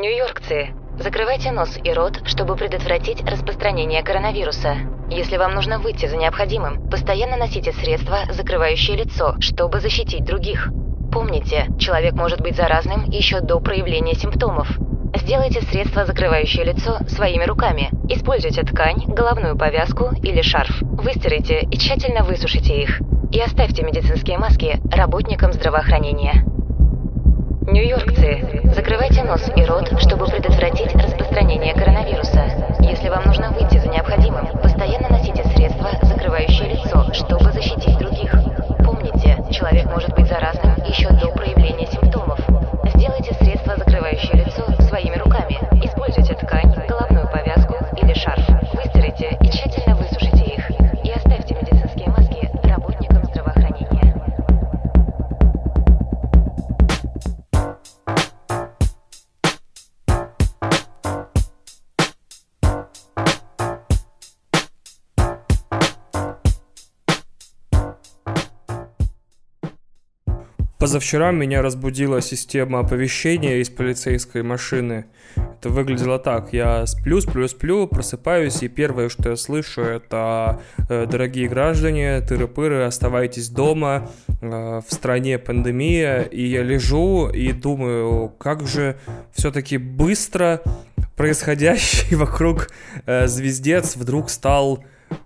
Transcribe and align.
Нью-Йоркцы, 0.00 0.68
закрывайте 0.98 1.50
нос 1.52 1.78
и 1.84 1.92
рот, 1.92 2.22
чтобы 2.24 2.56
предотвратить 2.56 3.22
распространение 3.22 4.02
коронавируса. 4.02 4.76
Если 5.10 5.36
вам 5.36 5.54
нужно 5.54 5.78
выйти 5.78 6.06
за 6.06 6.16
необходимым, 6.16 6.88
постоянно 6.88 7.36
носите 7.36 7.72
средства, 7.72 8.20
закрывающие 8.30 8.96
лицо, 8.96 9.34
чтобы 9.40 9.80
защитить 9.80 10.24
других. 10.24 10.70
Помните, 11.12 11.66
человек 11.78 12.14
может 12.14 12.40
быть 12.40 12.56
заразным 12.56 13.10
еще 13.10 13.40
до 13.40 13.60
проявления 13.60 14.14
симптомов. 14.14 14.70
Сделайте 15.14 15.60
средство, 15.60 16.06
закрывающее 16.06 16.64
лицо, 16.64 17.00
своими 17.06 17.44
руками. 17.44 17.90
Используйте 18.08 18.62
ткань, 18.62 19.04
головную 19.06 19.58
повязку 19.58 20.12
или 20.22 20.40
шарф. 20.40 20.80
Выстирайте 20.80 21.60
и 21.60 21.76
тщательно 21.76 22.24
высушите 22.24 22.80
их. 22.80 23.02
И 23.32 23.38
оставьте 23.38 23.82
медицинские 23.82 24.38
маски 24.38 24.80
работникам 24.90 25.52
здравоохранения. 25.52 26.46
Нью-Йоркцы, 27.66 28.62
закрывайте 28.74 29.22
нос 29.22 29.50
и 29.54 29.64
рот, 29.64 29.92
чтобы 30.00 30.26
предотвратить 30.26 30.94
распространение 30.94 31.74
коронавируса. 31.74 32.44
Если 32.80 33.08
вам 33.10 33.24
нужно 33.26 33.50
выйти 33.50 33.76
за 33.78 33.88
необходимым, 33.88 34.46
постоянно 34.62 35.08
носите 35.10 35.44
средства, 35.44 35.90
закрывающие 36.02 36.70
лицо, 36.70 37.12
чтобы 37.12 37.52
защитить 37.52 37.98
других. 37.98 38.34
Помните, 38.82 39.44
человек 39.50 39.86
может 39.86 40.14
быть 40.14 40.26
заразным 40.26 40.74
еще 40.86 41.10
до 41.10 41.28
проявления 41.32 41.86
симптомов. 41.86 42.40
Сделайте 42.94 43.34
средство, 43.34 43.76
закрывающее 43.76 44.42
лицо, 44.42 44.64
своими 44.88 45.16
руками. 45.16 45.58
Используйте 45.84 46.34
ткань, 46.34 46.72
Позавчера 70.80 71.30
меня 71.30 71.60
разбудила 71.60 72.22
система 72.22 72.78
оповещения 72.78 73.58
из 73.58 73.68
полицейской 73.68 74.42
машины. 74.42 75.04
Это 75.36 75.68
выглядело 75.68 76.18
так. 76.18 76.54
Я 76.54 76.86
сплю, 76.86 77.20
сплю, 77.20 77.48
сплю, 77.48 77.86
просыпаюсь, 77.86 78.62
и 78.62 78.68
первое, 78.68 79.10
что 79.10 79.28
я 79.28 79.36
слышу, 79.36 79.82
это 79.82 80.58
э, 80.88 81.04
«Дорогие 81.04 81.50
граждане, 81.50 82.20
тыры-пыры, 82.20 82.84
оставайтесь 82.84 83.50
дома, 83.50 84.08
э, 84.40 84.80
в 84.80 84.90
стране 84.90 85.38
пандемия». 85.38 86.22
И 86.22 86.46
я 86.46 86.62
лежу 86.62 87.28
и 87.28 87.52
думаю, 87.52 88.30
как 88.38 88.66
же 88.66 88.96
все-таки 89.34 89.76
быстро 89.76 90.62
происходящий 91.14 92.16
вокруг 92.16 92.70
э, 93.04 93.26
звездец 93.26 93.96
вдруг 93.96 94.30
стал 94.30 94.82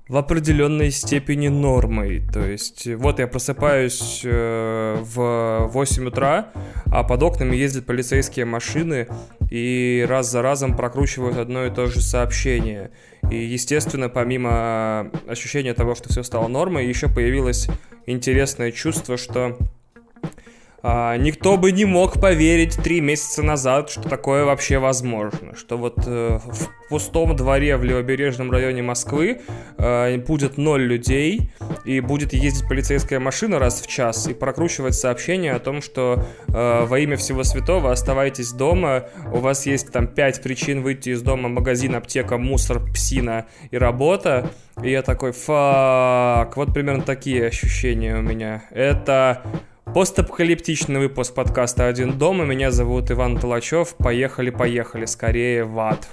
в 0.09 0.17
определенной 0.17 0.91
степени 0.91 1.49
нормой. 1.49 2.23
То 2.33 2.45
есть, 2.45 2.87
вот 2.87 3.19
я 3.19 3.27
просыпаюсь 3.27 4.21
э, 4.25 4.97
в 5.01 5.69
8 5.71 6.09
утра, 6.09 6.53
а 6.87 7.05
под 7.05 7.23
окнами 7.23 7.57
ездят 7.57 7.87
полицейские 7.87 8.45
машины 8.45 9.09
и 9.51 10.05
раз 10.09 10.31
за 10.31 10.43
разом 10.43 10.77
прокручивают 10.77 11.39
одно 11.39 11.65
и 11.65 11.71
то 11.71 11.87
же 11.87 12.01
сообщение. 12.01 12.91
И, 13.31 13.37
естественно, 13.37 14.09
помимо 14.09 15.11
ощущения 15.27 15.75
того, 15.75 15.95
что 15.95 16.11
все 16.11 16.23
стало 16.23 16.49
нормой, 16.49 16.87
еще 16.87 17.09
появилось 17.09 17.69
интересное 18.07 18.71
чувство, 18.73 19.17
что 19.17 19.57
а, 20.87 21.17
никто 21.17 21.57
бы 21.57 21.73
не 21.73 21.87
мог 21.87 22.21
поверить 22.21 22.77
три 22.77 23.01
месяца 23.01 23.43
назад, 23.43 23.89
что 23.89 24.03
такое 24.03 24.45
вообще 24.45 24.77
возможно. 24.77 25.57
Что 25.57 25.79
вот 25.79 25.95
э, 26.07 26.39
в 26.45 26.89
пустом 26.91 27.35
дворе 27.35 27.79
в 27.79 27.85
левобережном 27.85 28.51
районе 28.51 28.83
Москвы 28.83 29.41
э, 29.79 30.19
будет 30.19 30.59
ноль 30.59 30.83
людей, 30.83 31.51
и 31.87 32.01
будет 32.01 32.35
ездить 32.35 32.69
полицейская 32.69 33.19
машина 33.19 33.59
раз 33.59 33.81
в 33.81 33.87
час 33.87 34.28
и 34.28 34.34
прокручивать 34.34 34.94
сообщение 34.94 35.53
о 35.53 35.59
том, 35.59 35.81
что 35.81 36.23
э, 36.49 36.84
во 36.84 36.99
имя 36.99 37.17
всего 37.17 37.44
святого 37.44 37.91
оставайтесь 37.91 38.53
дома, 38.53 39.05
у 39.33 39.39
вас 39.39 39.65
есть 39.65 39.91
там 39.91 40.06
пять 40.06 40.43
причин 40.43 40.83
выйти 40.83 41.11
из 41.11 41.23
дома, 41.23 41.49
магазин, 41.49 41.94
аптека, 41.94 42.37
мусор, 42.37 42.84
псина 42.93 43.47
и 43.71 43.78
работа. 43.78 44.50
И 44.83 44.91
я 44.91 45.00
такой, 45.00 45.33
фак, 45.33 46.59
вот 46.59 46.75
примерно 46.75 47.03
такие 47.03 47.47
ощущения 47.47 48.17
у 48.17 48.23
меня. 48.23 48.65
Это 48.71 49.43
Постапокалиптичный 49.93 50.99
выпуск 50.99 51.34
подкаста 51.34 51.87
«Один 51.87 52.19
дома». 52.19 52.45
Меня 52.45 52.71
зовут 52.71 53.11
Иван 53.11 53.37
Толачев. 53.39 53.95
Поехали-поехали, 53.97 55.05
скорее 55.05 55.65
в 55.65 55.78
ад. 55.78 56.09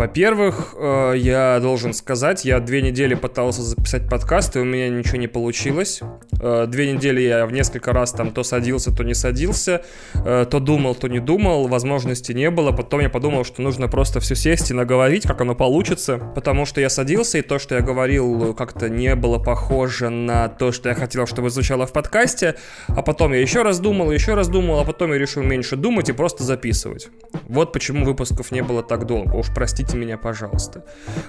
Во-первых, 0.00 0.74
э, 0.78 1.12
я 1.18 1.58
должен 1.60 1.92
сказать, 1.92 2.46
я 2.46 2.58
две 2.60 2.80
недели 2.80 3.12
пытался 3.12 3.60
записать 3.60 4.08
подкаст, 4.08 4.56
и 4.56 4.60
у 4.60 4.64
меня 4.64 4.88
ничего 4.88 5.18
не 5.18 5.26
получилось. 5.26 6.00
Э, 6.40 6.64
две 6.66 6.90
недели 6.90 7.20
я 7.20 7.44
в 7.44 7.52
несколько 7.52 7.92
раз 7.92 8.12
там 8.12 8.30
то 8.30 8.42
садился, 8.42 8.96
то 8.96 9.04
не 9.04 9.12
садился, 9.12 9.82
э, 10.14 10.46
то 10.50 10.58
думал, 10.58 10.94
то 10.94 11.06
не 11.06 11.20
думал, 11.20 11.68
возможности 11.68 12.32
не 12.32 12.48
было. 12.48 12.72
Потом 12.72 13.00
я 13.00 13.10
подумал, 13.10 13.44
что 13.44 13.60
нужно 13.60 13.88
просто 13.88 14.20
все 14.20 14.34
сесть 14.34 14.70
и 14.70 14.74
наговорить, 14.74 15.24
как 15.24 15.42
оно 15.42 15.54
получится. 15.54 16.16
Потому 16.34 16.64
что 16.64 16.80
я 16.80 16.88
садился, 16.88 17.36
и 17.36 17.42
то, 17.42 17.58
что 17.58 17.74
я 17.74 17.82
говорил, 17.82 18.54
как-то 18.54 18.88
не 18.88 19.14
было 19.14 19.38
похоже 19.38 20.08
на 20.08 20.48
то, 20.48 20.72
что 20.72 20.88
я 20.88 20.94
хотел, 20.94 21.26
чтобы 21.26 21.50
звучало 21.50 21.86
в 21.86 21.92
подкасте. 21.92 22.54
А 22.88 23.02
потом 23.02 23.34
я 23.34 23.40
еще 23.42 23.60
раз 23.60 23.80
думал, 23.80 24.10
еще 24.12 24.32
раз 24.32 24.48
думал, 24.48 24.80
а 24.80 24.84
потом 24.86 25.12
я 25.12 25.18
решил 25.18 25.42
меньше 25.42 25.76
думать 25.76 26.08
и 26.08 26.12
просто 26.12 26.42
записывать. 26.42 27.08
Вот 27.50 27.74
почему 27.74 28.06
выпусков 28.06 28.50
не 28.50 28.62
было 28.62 28.82
так 28.82 29.04
долго. 29.04 29.34
Уж 29.34 29.48
простите 29.54 29.89
меня, 29.96 30.18
пожалуйста. 30.18 30.84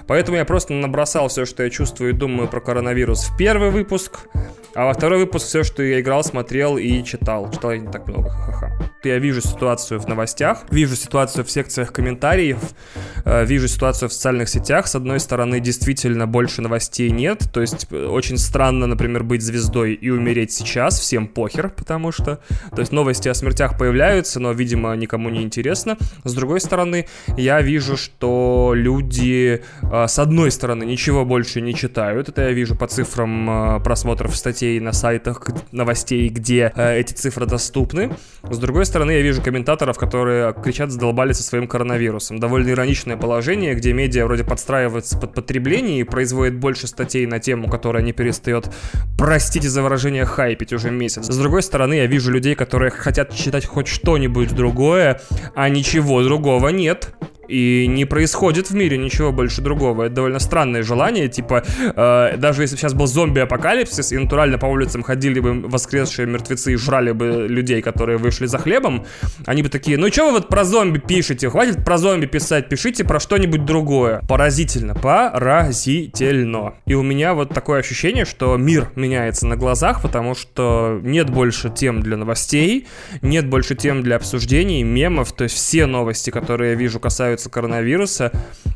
Поэтому 0.06 0.36
я 0.36 0.44
просто 0.44 0.72
набросал 0.72 1.28
все, 1.28 1.44
что 1.44 1.62
я 1.62 1.70
чувствую 1.70 2.10
и 2.10 2.12
думаю 2.12 2.48
про 2.48 2.60
коронавирус 2.60 3.24
в 3.24 3.36
первый 3.36 3.70
выпуск, 3.70 4.20
а 4.74 4.86
во 4.86 4.94
второй 4.94 5.18
выпуск 5.18 5.46
все, 5.46 5.62
что 5.64 5.82
я 5.82 6.00
играл, 6.00 6.24
смотрел 6.24 6.78
и 6.78 7.04
читал. 7.04 7.50
Читал 7.50 7.72
я 7.72 7.78
не 7.78 7.90
так 7.90 8.06
много, 8.06 8.30
ха-ха. 8.30 8.72
Я 9.04 9.18
вижу 9.18 9.40
ситуацию 9.40 10.00
в 10.00 10.06
новостях, 10.06 10.62
вижу 10.70 10.94
ситуацию 10.94 11.44
в 11.44 11.50
секциях 11.50 11.92
комментариев, 11.92 12.58
э, 13.24 13.44
вижу 13.44 13.66
ситуацию 13.66 14.08
в 14.08 14.12
социальных 14.12 14.48
сетях. 14.48 14.86
С 14.86 14.94
одной 14.94 15.18
стороны, 15.18 15.60
действительно 15.60 16.26
больше 16.26 16.62
новостей 16.62 17.10
нет, 17.10 17.48
то 17.52 17.60
есть 17.60 17.88
э, 17.90 18.06
очень 18.06 18.38
странно, 18.38 18.86
например, 18.86 19.24
быть 19.24 19.42
звездой 19.42 19.94
и 19.94 20.08
умереть 20.08 20.52
сейчас, 20.52 21.00
всем 21.00 21.26
похер, 21.26 21.68
потому 21.68 22.12
что, 22.12 22.38
то 22.70 22.80
есть 22.80 22.92
новости 22.92 23.28
о 23.28 23.34
смертях 23.34 23.76
появляются, 23.76 24.38
но, 24.40 24.52
видимо, 24.52 24.94
никому 24.94 25.30
не 25.30 25.42
интересно. 25.42 25.98
С 26.24 26.32
другой 26.32 26.60
стороны, 26.60 27.08
я 27.36 27.60
вижу, 27.60 27.96
что 27.96 28.41
люди, 28.74 29.62
э, 29.82 30.06
с 30.06 30.18
одной 30.18 30.50
стороны, 30.50 30.84
ничего 30.84 31.24
больше 31.24 31.60
не 31.60 31.74
читают, 31.74 32.28
это 32.28 32.42
я 32.42 32.52
вижу 32.52 32.76
по 32.76 32.86
цифрам 32.86 33.82
просмотров 33.82 34.36
статей 34.36 34.80
на 34.80 34.92
сайтах 34.92 35.46
новостей, 35.72 36.28
где 36.28 36.72
эти 36.76 37.12
цифры 37.12 37.46
доступны. 37.46 38.10
С 38.48 38.58
другой 38.58 38.86
стороны, 38.86 39.12
я 39.12 39.22
вижу 39.22 39.42
комментаторов, 39.42 39.98
которые 39.98 40.54
кричат, 40.54 40.90
задолбали 40.90 41.32
со 41.32 41.42
своим 41.42 41.66
коронавирусом. 41.66 42.38
Довольно 42.38 42.70
ироничное 42.70 43.16
положение, 43.16 43.74
где 43.74 43.92
медиа 43.92 44.26
вроде 44.26 44.44
подстраивается 44.44 45.18
под 45.18 45.34
потребление 45.34 46.00
и 46.00 46.04
производит 46.04 46.56
больше 46.56 46.86
статей 46.86 47.26
на 47.26 47.38
тему, 47.38 47.68
которая 47.68 48.02
не 48.02 48.12
перестает, 48.12 48.70
простите 49.16 49.68
за 49.68 49.82
выражение, 49.82 50.24
хайпить 50.24 50.72
уже 50.72 50.90
месяц. 50.90 51.26
С 51.26 51.38
другой 51.38 51.62
стороны, 51.62 51.94
я 51.94 52.06
вижу 52.06 52.30
людей, 52.30 52.54
которые 52.54 52.90
хотят 52.90 53.34
читать 53.34 53.66
хоть 53.66 53.88
что-нибудь 53.88 54.54
другое, 54.54 55.20
а 55.54 55.68
ничего 55.68 56.22
другого 56.22 56.68
нет 56.68 57.14
и 57.52 57.86
не 57.86 58.06
происходит 58.06 58.70
в 58.70 58.74
мире 58.74 58.96
ничего 58.96 59.30
больше 59.30 59.60
другого. 59.60 60.04
Это 60.04 60.14
довольно 60.16 60.38
странное 60.38 60.82
желание, 60.82 61.28
типа, 61.28 61.62
э, 61.78 62.36
даже 62.38 62.62
если 62.62 62.76
сейчас 62.76 62.94
был 62.94 63.06
зомби-апокалипсис, 63.06 64.12
и 64.12 64.18
натурально 64.18 64.58
по 64.58 64.66
улицам 64.66 65.02
ходили 65.02 65.38
бы 65.40 65.60
воскресшие 65.68 66.26
мертвецы 66.26 66.72
и 66.72 66.76
жрали 66.76 67.12
бы 67.12 67.46
людей, 67.48 67.82
которые 67.82 68.16
вышли 68.18 68.46
за 68.46 68.58
хлебом, 68.58 69.04
они 69.46 69.62
бы 69.62 69.68
такие, 69.68 69.98
ну 69.98 70.10
что 70.10 70.26
вы 70.26 70.32
вот 70.32 70.48
про 70.48 70.64
зомби 70.64 70.98
пишете? 70.98 71.50
Хватит 71.50 71.84
про 71.84 71.98
зомби 71.98 72.26
писать, 72.26 72.68
пишите 72.68 73.04
про 73.04 73.20
что-нибудь 73.20 73.64
другое. 73.64 74.22
Поразительно, 74.28 74.94
поразительно. 74.94 76.74
И 76.86 76.94
у 76.94 77.02
меня 77.02 77.34
вот 77.34 77.50
такое 77.50 77.80
ощущение, 77.80 78.24
что 78.24 78.56
мир 78.56 78.90
меняется 78.96 79.46
на 79.46 79.56
глазах, 79.56 80.00
потому 80.00 80.34
что 80.34 81.00
нет 81.02 81.28
больше 81.28 81.68
тем 81.70 82.00
для 82.00 82.16
новостей, 82.16 82.86
нет 83.20 83.46
больше 83.46 83.74
тем 83.74 84.02
для 84.02 84.16
обсуждений, 84.16 84.82
мемов, 84.82 85.32
то 85.32 85.44
есть 85.44 85.56
все 85.56 85.86
новости, 85.86 86.30
которые 86.30 86.70
я 86.70 86.76
вижу, 86.76 86.98
касаются 86.98 87.41
боятся 87.42 87.50
коронавируса. 87.50 88.32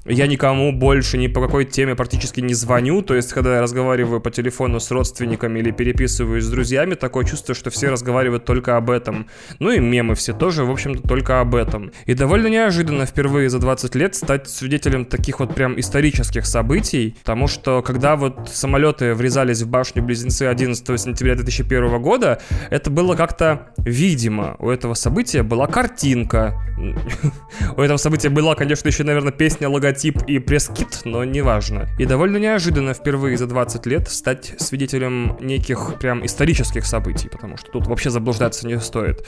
Я 0.08 0.28
никому 0.28 0.72
больше 0.72 1.18
ни 1.18 1.26
по 1.26 1.40
какой 1.40 1.64
теме 1.64 1.96
практически 1.96 2.40
не 2.40 2.54
звоню. 2.54 3.02
То 3.02 3.14
есть, 3.14 3.32
когда 3.32 3.56
я 3.56 3.62
разговариваю 3.62 4.20
по 4.20 4.30
телефону 4.30 4.78
с 4.78 4.90
родственниками 4.92 5.58
или 5.58 5.72
переписываюсь 5.72 6.44
с 6.44 6.48
друзьями, 6.48 6.94
такое 6.94 7.24
чувство, 7.24 7.54
что 7.54 7.70
все 7.70 7.90
разговаривают 7.90 8.44
только 8.44 8.76
об 8.76 8.90
этом. 8.90 9.26
Ну 9.58 9.70
и 9.70 9.80
мемы 9.80 10.14
все 10.14 10.32
тоже, 10.32 10.64
в 10.64 10.70
общем-то, 10.70 11.08
только 11.08 11.40
об 11.40 11.54
этом. 11.54 11.90
И 12.06 12.14
довольно 12.14 12.46
неожиданно 12.46 13.04
впервые 13.04 13.50
за 13.50 13.58
20 13.58 13.94
лет 13.96 14.14
стать 14.14 14.48
свидетелем 14.48 15.04
таких 15.04 15.40
вот 15.40 15.54
прям 15.54 15.78
исторических 15.78 16.46
событий, 16.46 17.16
потому 17.20 17.48
что 17.48 17.82
когда 17.82 18.14
вот 18.14 18.48
самолеты 18.52 19.14
врезались 19.14 19.62
в 19.62 19.68
башню-близнецы 19.68 20.44
11 20.44 21.00
сентября 21.00 21.34
2001 21.34 22.00
года, 22.00 22.40
это 22.70 22.90
было 22.90 23.16
как-то 23.16 23.68
видимо. 23.78 24.54
У 24.60 24.70
этого 24.70 24.94
события 24.94 25.42
была 25.42 25.66
картинка. 25.66 26.54
У 27.76 27.80
этого 27.80 27.96
события 27.96 28.28
была, 28.46 28.54
конечно, 28.54 28.87
еще, 28.87 29.02
наверное, 29.02 29.32
песня 29.32 29.69
логотип 29.69 30.22
и 30.28 30.38
пресс-кит, 30.38 31.00
но 31.04 31.25
неважно. 31.25 31.88
И 31.98 32.06
довольно 32.06 32.37
неожиданно 32.37 32.94
впервые 32.94 33.37
за 33.37 33.48
20 33.48 33.87
лет 33.87 34.08
стать 34.08 34.54
свидетелем 34.58 35.37
неких 35.40 35.94
прям 35.98 36.25
исторических 36.25 36.87
событий, 36.87 37.28
потому 37.28 37.56
что 37.56 37.72
тут 37.72 37.88
вообще 37.88 38.08
заблуждаться 38.08 38.69
не 38.69 38.78
стоит. 38.78 39.26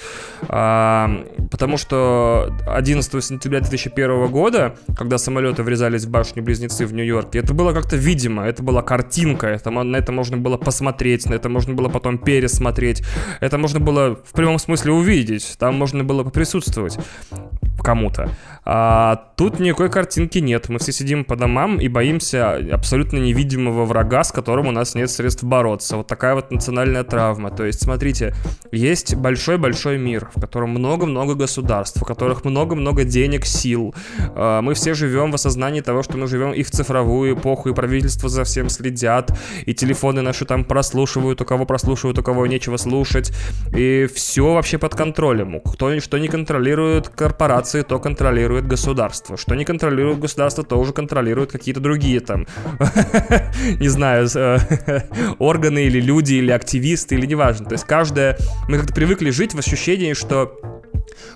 А, 0.49 1.11
потому 1.51 1.79
что 1.79 2.55
11 2.69 3.25
сентября 3.25 3.59
2001 3.59 4.29
года, 4.29 4.77
когда 4.97 5.19
самолеты 5.19 5.65
врезались 5.65 6.05
в 6.05 6.11
башню-близнецы 6.11 6.87
в 6.87 6.93
Нью-Йорке, 6.95 7.41
это 7.41 7.55
было 7.55 7.73
как-то 7.73 7.97
видимо, 7.97 8.45
это 8.45 8.63
была 8.63 8.83
картинка, 8.83 9.49
это, 9.49 9.71
на 9.71 9.97
это 9.97 10.13
можно 10.13 10.37
было 10.37 10.59
посмотреть, 10.59 11.27
на 11.27 11.35
это 11.35 11.49
можно 11.49 11.75
было 11.75 11.89
потом 11.89 12.19
пересмотреть, 12.19 13.03
это 13.41 13.59
можно 13.59 13.81
было 13.81 14.15
в 14.15 14.33
прямом 14.33 14.61
смысле 14.61 14.93
увидеть, 14.93 15.57
там 15.59 15.75
можно 15.75 16.05
было 16.05 16.23
поприсутствовать 16.23 16.97
кому-то. 17.83 18.31
А 18.71 19.31
тут 19.37 19.61
никакой 19.61 19.89
картинки 19.89 20.41
нет. 20.41 20.69
Мы 20.69 20.79
все 20.79 20.93
сидим 20.93 21.25
по 21.25 21.37
домам 21.37 21.81
и 21.81 21.89
боимся 21.89 22.57
абсолютно 22.71 23.17
невидимого 23.17 23.87
врага, 23.87 24.23
с 24.23 24.31
которым 24.31 24.67
у 24.67 24.73
нас 24.73 24.95
нет 24.95 25.11
средств 25.11 25.43
бороться. 25.43 25.97
Вот 25.97 26.07
такая 26.07 26.35
вот 26.35 26.51
национальная 26.51 27.03
травма. 27.03 27.51
То 27.51 27.65
есть, 27.65 27.83
смотрите, 27.83 28.35
есть 28.71 29.15
большой-большой 29.15 29.97
мир, 29.97 30.29
в 30.35 30.39
котором 30.39 30.71
много-много 30.73 31.35
государств, 31.35 32.03
в 32.03 32.05
которых 32.05 32.45
много-много 32.45 33.05
денег, 33.05 33.47
сил. 33.47 33.95
А, 34.35 34.61
мы 34.61 34.75
все 34.75 34.93
живем 34.93 35.33
в 35.33 35.37
осознании 35.37 35.81
того, 35.81 36.03
что 36.03 36.19
мы 36.19 36.27
живем 36.27 36.53
и 36.53 36.63
в 36.63 36.71
цифровую 36.71 37.37
эпоху, 37.37 37.71
и 37.71 37.75
правительство 37.75 38.29
за 38.29 38.45
всем 38.45 38.69
следят, 38.69 39.33
и 39.65 39.73
телефоны 39.73 40.21
наши 40.21 40.45
там 40.45 40.67
прослушивают, 40.67 41.41
у 41.41 41.47
кого 41.47 41.65
прослушивают, 41.65 42.19
у 42.19 42.23
кого 42.23 42.47
нечего 42.47 42.77
слушать. 42.77 43.33
И 43.75 44.07
все 44.15 44.53
вообще 44.53 44.77
под 44.77 44.95
контролем. 44.95 45.61
Кто 45.61 45.99
что 46.01 46.19
не 46.19 46.29
контролирует 46.29 47.09
корпорации, 47.09 47.81
то 47.81 47.99
контролирует 47.99 48.58
государство. 48.67 49.37
Что 49.37 49.55
не 49.55 49.65
контролирует 49.65 50.19
государство, 50.19 50.65
то 50.65 50.79
уже 50.79 50.93
контролируют 50.93 51.53
какие-то 51.53 51.81
другие 51.81 52.21
там, 52.21 52.47
не 53.79 53.89
знаю, 53.89 54.29
э, 54.35 54.59
органы 55.39 55.85
или 55.85 56.01
люди, 56.01 56.35
или 56.35 56.51
активисты, 56.51 57.15
или 57.15 57.27
неважно. 57.27 57.67
То 57.67 57.75
есть 57.75 57.85
каждая... 57.85 58.39
Мы 58.69 58.79
как-то 58.79 58.95
привыкли 58.95 59.31
жить 59.31 59.55
в 59.55 59.59
ощущении, 59.59 60.13
что 60.13 60.78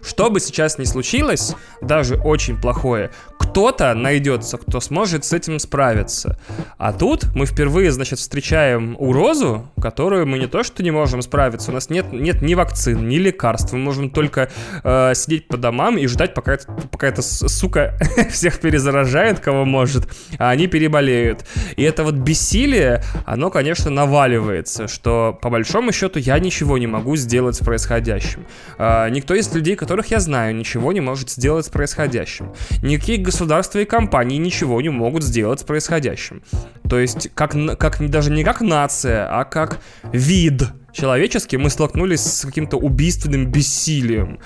что 0.03 0.31
бы 0.31 0.41
сейчас 0.41 0.79
ни 0.79 0.85
случилось, 0.85 1.55
даже 1.81 2.17
очень 2.17 2.61
плохое, 2.61 3.11
кто-то 3.39 3.93
найдется, 3.95 4.57
кто 4.57 4.81
сможет 4.81 5.25
с 5.25 5.33
этим 5.33 5.59
справиться. 5.59 6.39
А 6.79 6.93
тут 6.93 7.35
мы 7.35 7.45
впервые, 7.45 7.93
значит, 7.93 8.19
встречаем 8.19 8.97
угрозу, 8.99 9.69
которую 9.81 10.27
мы 10.27 10.39
не 10.39 10.47
то 10.47 10.63
что 10.63 10.83
не 10.83 10.91
можем 10.91 11.21
справиться, 11.21 11.71
у 11.71 11.75
нас 11.75 11.91
нет, 11.91 12.13
нет 12.13 12.41
ни 12.41 12.55
вакцин, 12.55 13.09
ни 13.09 13.17
лекарств, 13.17 13.73
мы 13.73 13.79
можем 13.79 14.11
только 14.11 14.51
э, 14.85 15.13
сидеть 15.15 15.49
по 15.49 15.57
домам 15.57 15.99
и 15.99 16.07
ждать, 16.07 16.35
пока, 16.35 16.59
пока 16.91 17.09
эта 17.09 17.21
сука 17.21 17.99
всех 18.31 18.59
перезаражает, 18.61 19.41
кого 19.41 19.65
может, 19.65 20.09
а 20.39 20.51
они 20.51 20.67
переболеют. 20.67 21.45
И 21.77 21.83
это 21.83 22.05
вот 22.05 22.15
бессилие, 22.15 23.03
оно, 23.27 23.51
конечно, 23.51 23.91
наваливается, 23.91 24.89
что 24.89 25.39
по 25.43 25.51
большому 25.51 25.93
счету 25.93 26.19
я 26.19 26.39
ничего 26.39 26.79
не 26.79 26.87
могу 26.87 27.17
сделать 27.17 27.57
с 27.57 27.59
происходящим. 27.59 28.47
Э, 28.79 29.09
никто 29.11 29.35
из 29.35 29.53
людей, 29.55 29.72
которых 29.77 30.11
я 30.11 30.21
знаю, 30.21 30.55
ничего 30.55 30.93
не 30.93 31.01
может 31.01 31.31
сделать 31.31 31.67
с 31.67 31.69
происходящим. 31.69 32.53
Никакие 32.83 33.19
государства 33.19 33.79
и 33.79 33.85
компании 33.85 34.39
ничего 34.39 34.81
не 34.81 34.89
могут 34.89 35.23
сделать 35.23 35.61
с 35.61 35.65
происходящим. 35.65 36.43
То 36.89 36.99
есть, 36.99 37.31
как, 37.35 37.55
как 37.79 38.11
даже 38.11 38.31
не 38.31 38.45
как 38.45 38.61
нация, 38.61 39.27
а 39.29 39.45
как 39.45 39.81
вид 40.13 40.65
человеческий 40.93 41.57
мы 41.57 41.71
столкнулись 41.71 42.21
с 42.21 42.45
каким-то 42.45 42.77
убийственным 42.77 43.47
бессилием. 43.47 44.39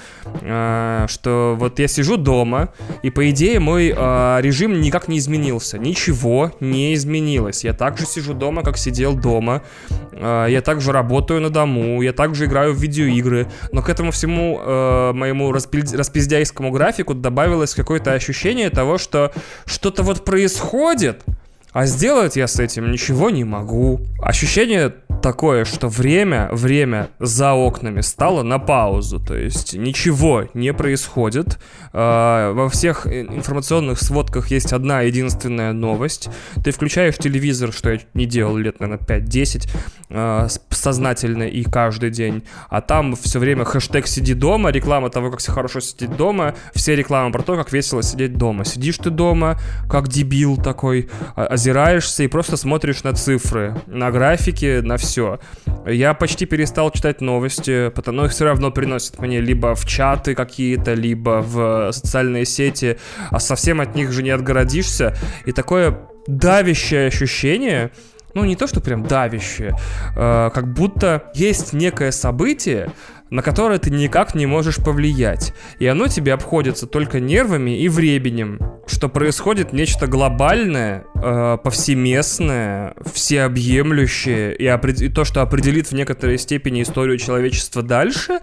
Э, 0.43 1.07
что 1.09 1.57
вот 1.59 1.79
я 1.79 1.89
сижу 1.89 2.17
дома, 2.17 2.73
и 3.03 3.11
по 3.11 3.29
идее 3.31 3.61
мой 3.61 3.93
э, 3.97 4.39
режим 4.41 4.81
никак 4.81 5.09
не 5.09 5.19
изменился. 5.19 5.79
Ничего 5.79 6.53
не 6.61 6.95
изменилось. 6.95 7.65
Я 7.65 7.73
также 7.73 8.07
сижу 8.07 8.35
дома, 8.35 8.63
как 8.63 8.79
сидел 8.79 9.15
дома. 9.15 9.63
Э, 10.13 10.47
я 10.49 10.63
также 10.63 10.93
работаю 10.93 11.41
на 11.41 11.51
дому, 11.51 12.01
я 12.03 12.13
также 12.13 12.47
играю 12.47 12.73
в 12.73 12.81
видеоигры. 12.81 13.49
Но 13.73 13.83
к 13.83 13.89
этому 13.89 14.11
всему 14.11 14.37
моему 14.57 15.53
распиздяйскому 15.53 16.71
графику 16.71 17.15
добавилось 17.15 17.75
какое-то 17.75 18.13
ощущение 18.13 18.71
того, 18.71 18.99
что 18.99 19.33
что-то 19.65 20.03
вот 20.03 20.25
происходит, 20.25 21.25
а 21.73 21.87
сделать 21.87 22.37
я 22.37 22.47
с 22.47 22.59
этим 22.59 22.91
ничего 22.91 23.31
не 23.31 23.45
могу. 23.45 24.01
Ощущение 24.23 24.95
такое, 25.27 25.65
что 25.65 25.89
время, 25.89 26.49
время 26.53 27.09
за 27.19 27.53
окнами 27.53 28.01
стало 28.01 28.45
на 28.45 28.61
паузу, 28.61 29.19
то 29.19 29.35
есть 29.35 29.75
ничего 29.75 30.45
не 30.55 30.73
происходит. 30.73 31.59
Э, 31.93 32.53
во 32.55 32.69
всех 32.69 33.09
информационных 33.09 34.01
сводках 34.01 34.53
есть 34.53 34.73
одна 34.73 35.01
единственная 35.01 35.73
новость. 35.73 36.29
Ты 36.63 36.71
включаешь 36.71 37.17
телевизор, 37.19 37.73
что 37.73 37.91
я 37.91 37.99
не 38.15 38.27
делал 38.27 38.57
лет, 38.57 38.79
наверное, 38.79 39.05
5-10, 39.05 39.69
э, 40.11 40.47
сознательно 40.71 41.43
и 41.43 41.65
каждый 41.65 42.11
день, 42.11 42.45
а 42.71 42.81
там 42.81 43.17
все 43.17 43.41
время 43.41 43.65
хэштег 43.65 44.07
«сиди 44.07 44.35
дома», 44.35 44.71
реклама 44.71 45.11
того, 45.11 45.33
как 45.33 45.41
все 45.41 45.51
хорошо 45.51 45.81
сидеть 45.81 46.17
дома, 46.17 46.55
все 46.73 46.95
рекламы 46.95 47.33
про 47.33 47.43
то, 47.43 47.57
как 47.57 47.73
весело 47.73 48.05
сидеть 48.05 48.37
дома. 48.37 48.65
Сидишь 48.65 48.99
ты 48.99 49.11
дома, 49.11 49.59
как 49.91 50.07
дебил 50.07 50.57
такой, 50.57 51.11
озираешься 51.35 52.23
и 52.23 52.29
просто 52.29 52.57
смотришь 52.57 53.03
на 53.03 53.13
цифры, 53.13 53.75
на 53.89 54.13
графики, 54.13 54.79
на 54.83 54.97
все 54.97 55.16
все. 55.17 55.41
Я 55.87 56.13
почти 56.13 56.45
перестал 56.45 56.91
читать 56.91 57.23
новости, 57.23 57.89
потому 57.89 58.27
их 58.27 58.33
все 58.33 58.45
равно 58.45 58.71
приносят 58.71 59.19
мне 59.19 59.41
либо 59.41 59.75
в 59.75 59.87
чаты 59.87 60.35
какие-то, 60.35 60.93
либо 60.93 61.43
в 61.43 61.91
социальные 61.93 62.45
сети, 62.45 62.99
а 63.31 63.41
совсем 63.41 63.81
от 63.81 63.95
них 63.95 64.13
же 64.13 64.23
не 64.23 64.31
отгородишься. 64.31 65.17
И 65.47 65.53
такое 65.53 65.99
давящее 66.27 67.07
ощущение, 67.07 67.93
ну 68.35 68.45
не 68.45 68.57
то, 68.57 68.67
что 68.67 68.83
прям 68.83 69.05
давящее, 69.05 69.75
э, 70.15 70.51
как 70.53 70.71
будто 70.75 71.31
есть 71.35 71.73
некое 71.73 72.13
событие, 72.13 72.91
на 73.31 73.43
которое 73.43 73.79
ты 73.79 73.91
никак 73.91 74.35
не 74.35 74.47
можешь 74.47 74.77
повлиять. 74.77 75.53
И 75.79 75.87
оно 75.87 76.07
тебе 76.07 76.33
обходится 76.33 76.87
только 76.87 77.21
нервами 77.21 77.81
и 77.81 77.89
временем, 77.89 78.61
что 78.87 79.09
происходит 79.09 79.73
нечто 79.73 80.07
глобальное, 80.07 81.05
э, 81.15 81.59
повсеместное, 81.63 82.95
всеобъемлющее, 83.13 84.55
и, 84.55 84.67
опред... 84.67 85.01
и 85.01 85.09
то, 85.09 85.25
что 85.25 85.43
определит 85.43 85.89
в 85.89 85.93
некоторой 85.93 86.39
степени 86.39 86.83
историю 86.83 87.19
человечества 87.19 87.83
дальше, 87.83 88.39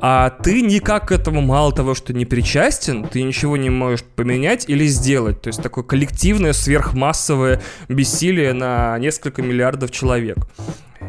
а 0.00 0.30
ты 0.30 0.62
никак 0.62 1.08
к 1.08 1.12
этому 1.12 1.42
мало 1.42 1.72
того, 1.72 1.94
что 1.94 2.12
не 2.12 2.24
причастен, 2.24 3.04
ты 3.04 3.22
ничего 3.22 3.56
не 3.56 3.70
можешь 3.70 4.02
поменять 4.02 4.64
или 4.68 4.86
сделать. 4.86 5.42
То 5.42 5.48
есть 5.48 5.62
такое 5.62 5.84
коллективное 5.84 6.52
сверхмассовое 6.52 7.60
бессилие 7.88 8.52
на 8.52 8.98
несколько 8.98 9.42
миллиардов 9.42 9.90
человек. 9.90 10.38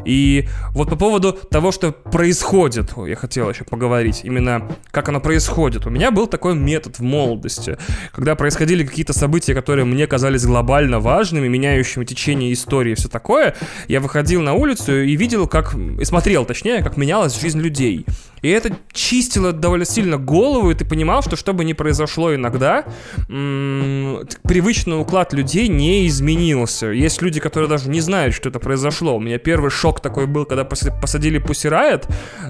И 0.04 0.48
вот 0.70 0.90
по 0.90 0.96
поводу 0.96 1.32
того, 1.32 1.72
что 1.72 1.92
происходит, 1.92 2.92
я 3.06 3.16
хотел 3.16 3.48
еще 3.48 3.64
поговорить, 3.64 4.20
именно 4.24 4.68
как 4.90 5.08
оно 5.08 5.20
происходит. 5.20 5.86
У 5.86 5.90
меня 5.90 6.10
был 6.10 6.26
такой 6.26 6.54
метод 6.54 6.98
в 6.98 7.02
молодости, 7.02 7.78
когда 8.12 8.34
происходили 8.34 8.84
какие-то 8.84 9.12
события, 9.12 9.54
которые 9.54 9.84
мне 9.84 10.06
казались 10.06 10.44
глобально 10.44 11.00
важными, 11.00 11.48
меняющими 11.48 12.04
течение 12.04 12.52
истории 12.52 12.92
и 12.92 12.94
все 12.94 13.08
такое, 13.08 13.54
я 13.88 14.00
выходил 14.00 14.42
на 14.42 14.54
улицу 14.54 15.02
и 15.02 15.16
видел, 15.16 15.46
как, 15.46 15.74
и 15.74 16.04
смотрел, 16.04 16.44
точнее, 16.44 16.82
как 16.82 16.96
менялась 16.96 17.40
жизнь 17.40 17.60
людей. 17.60 18.06
И 18.44 18.50
это 18.50 18.76
чистило 18.92 19.52
довольно 19.54 19.86
сильно 19.86 20.18
голову, 20.18 20.70
и 20.70 20.74
ты 20.74 20.84
понимал, 20.84 21.22
что 21.22 21.34
что 21.34 21.54
бы 21.54 21.64
ни 21.64 21.72
произошло 21.72 22.34
иногда, 22.34 22.84
привычный 23.26 25.00
уклад 25.00 25.32
людей 25.32 25.68
не 25.68 26.06
изменился. 26.06 26.88
Есть 26.88 27.22
люди, 27.22 27.40
которые 27.40 27.70
даже 27.70 27.88
не 27.88 28.02
знают, 28.02 28.34
что 28.34 28.50
это 28.50 28.58
произошло. 28.58 29.16
У 29.16 29.20
меня 29.20 29.38
первый 29.38 29.70
шок 29.70 30.00
такой 30.00 30.26
был, 30.26 30.44
когда 30.44 30.64
посадили 30.64 31.40
Pussy. 31.42 31.64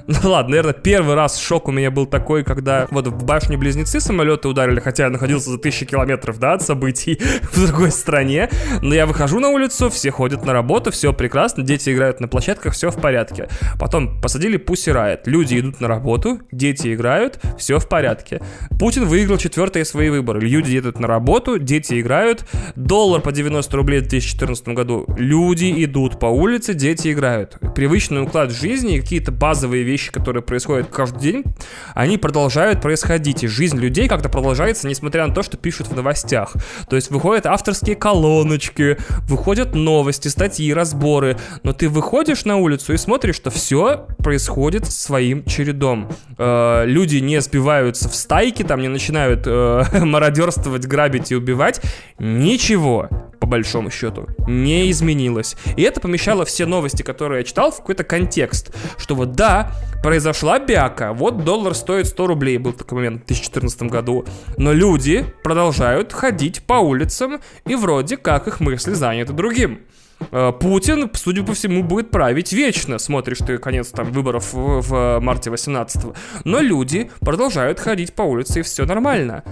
Ну 0.07 0.29
ладно, 0.29 0.49
наверное, 0.49 0.73
первый 0.73 1.15
раз 1.15 1.39
шок 1.39 1.69
у 1.69 1.71
меня 1.71 1.89
был 1.89 2.05
такой, 2.05 2.43
когда 2.43 2.87
вот 2.91 3.07
в 3.07 3.23
башню 3.23 3.57
Близнецы 3.57 4.01
самолеты 4.01 4.49
ударили, 4.49 4.81
хотя 4.81 5.05
я 5.05 5.09
находился 5.09 5.49
за 5.49 5.57
тысячи 5.57 5.85
километров, 5.85 6.39
да, 6.39 6.53
от 6.53 6.61
событий 6.61 7.21
в 7.53 7.65
другой 7.65 7.91
стране. 7.91 8.49
Но 8.81 8.93
я 8.93 9.05
выхожу 9.05 9.39
на 9.39 9.47
улицу, 9.47 9.89
все 9.89 10.11
ходят 10.11 10.43
на 10.43 10.51
работу, 10.51 10.91
все 10.91 11.13
прекрасно, 11.13 11.63
дети 11.63 11.91
играют 11.91 12.19
на 12.19 12.27
площадках, 12.27 12.73
все 12.73 12.91
в 12.91 12.99
порядке. 12.99 13.47
Потом 13.79 14.19
посадили 14.19 14.59
Pussy 14.59 15.21
люди 15.25 15.59
идут 15.59 15.79
на 15.84 15.84
на 15.85 15.87
работу, 15.87 16.39
дети 16.51 16.93
играют, 16.93 17.39
все 17.57 17.77
в 17.77 17.87
порядке. 17.87 18.41
Путин 18.79 19.05
выиграл 19.05 19.37
четвертые 19.37 19.85
свои 19.85 20.09
выборы. 20.09 20.41
Люди 20.41 20.71
едут 20.71 20.99
на 20.99 21.07
работу, 21.07 21.59
дети 21.59 22.01
играют, 22.01 22.45
доллар 22.75 23.21
по 23.21 23.31
90 23.31 23.77
рублей 23.77 23.99
в 23.99 24.07
2014 24.07 24.67
году. 24.69 25.05
Люди 25.15 25.71
идут 25.83 26.19
по 26.19 26.25
улице, 26.25 26.73
дети 26.73 27.11
играют. 27.11 27.57
Привычный 27.75 28.23
уклад 28.23 28.51
жизни 28.51 28.95
и 28.95 28.99
какие-то 28.99 29.31
базовые 29.31 29.83
вещи, 29.83 30.11
которые 30.11 30.41
происходят 30.41 30.87
каждый 30.87 31.19
день, 31.19 31.43
они 31.93 32.17
продолжают 32.17 32.81
происходить. 32.81 33.43
И 33.43 33.47
жизнь 33.47 33.77
людей 33.77 34.07
как-то 34.07 34.29
продолжается, 34.29 34.87
несмотря 34.87 35.27
на 35.27 35.33
то, 35.33 35.43
что 35.43 35.57
пишут 35.57 35.87
в 35.87 35.95
новостях. 35.95 36.53
То 36.89 36.95
есть 36.95 37.11
выходят 37.11 37.45
авторские 37.45 37.95
колоночки, 37.95 38.97
выходят 39.27 39.75
новости, 39.75 40.29
статьи, 40.29 40.73
разборы. 40.73 41.37
Но 41.61 41.73
ты 41.73 41.89
выходишь 41.89 42.45
на 42.45 42.57
улицу 42.57 42.93
и 42.93 42.97
смотришь, 42.97 43.35
что 43.35 43.51
все 43.51 44.07
происходит 44.17 44.87
своим 44.87 45.45
чередом. 45.45 45.74
Э, 46.37 46.83
люди 46.85 47.17
не 47.17 47.41
сбиваются 47.41 48.09
в 48.09 48.15
стайки, 48.15 48.63
там 48.63 48.81
не 48.81 48.87
начинают 48.87 49.43
э, 49.45 49.83
мародерствовать, 50.05 50.85
грабить 50.85 51.31
и 51.31 51.35
убивать. 51.35 51.81
Ничего 52.19 53.09
по 53.45 53.49
большому 53.49 53.91
счету, 53.91 54.27
не 54.47 54.89
изменилось. 54.89 55.55
И 55.75 55.83
это 55.83 55.99
помещало 55.99 56.45
все 56.45 56.65
новости, 56.65 57.03
которые 57.03 57.39
я 57.39 57.43
читал, 57.43 57.71
в 57.71 57.77
какой-то 57.77 58.03
контекст. 58.03 58.75
Что 58.97 59.13
вот 59.13 59.33
да, 59.33 59.71
произошла 60.01 60.57
бяка, 60.57 61.13
вот 61.13 61.43
доллар 61.43 61.75
стоит 61.75 62.07
100 62.07 62.27
рублей, 62.27 62.57
был 62.57 62.73
такой 62.73 62.97
момент 62.97 63.23
в 63.23 63.27
2014 63.27 63.83
году. 63.83 64.25
Но 64.57 64.73
люди 64.73 65.25
продолжают 65.43 66.11
ходить 66.11 66.63
по 66.63 66.75
улицам, 66.75 67.39
и 67.67 67.75
вроде 67.75 68.17
как 68.17 68.47
их 68.47 68.59
мысли 68.61 68.93
заняты 68.93 69.33
другим. 69.33 69.81
Э, 70.31 70.51
Путин, 70.59 71.09
судя 71.13 71.43
по 71.43 71.53
всему, 71.53 71.83
будет 71.83 72.11
править 72.11 72.53
вечно. 72.53 72.99
Смотришь 72.99 73.39
ты 73.39 73.57
конец 73.57 73.89
там 73.89 74.11
выборов 74.11 74.53
в, 74.53 74.81
в 74.81 75.19
марте 75.19 75.49
18 75.49 76.03
-го. 76.03 76.15
Но 76.43 76.59
люди 76.59 77.09
продолжают 77.19 77.79
ходить 77.79 78.13
по 78.13 78.23
улице, 78.23 78.59
и 78.59 78.63
все 78.63 78.85
нормально. 78.85 79.43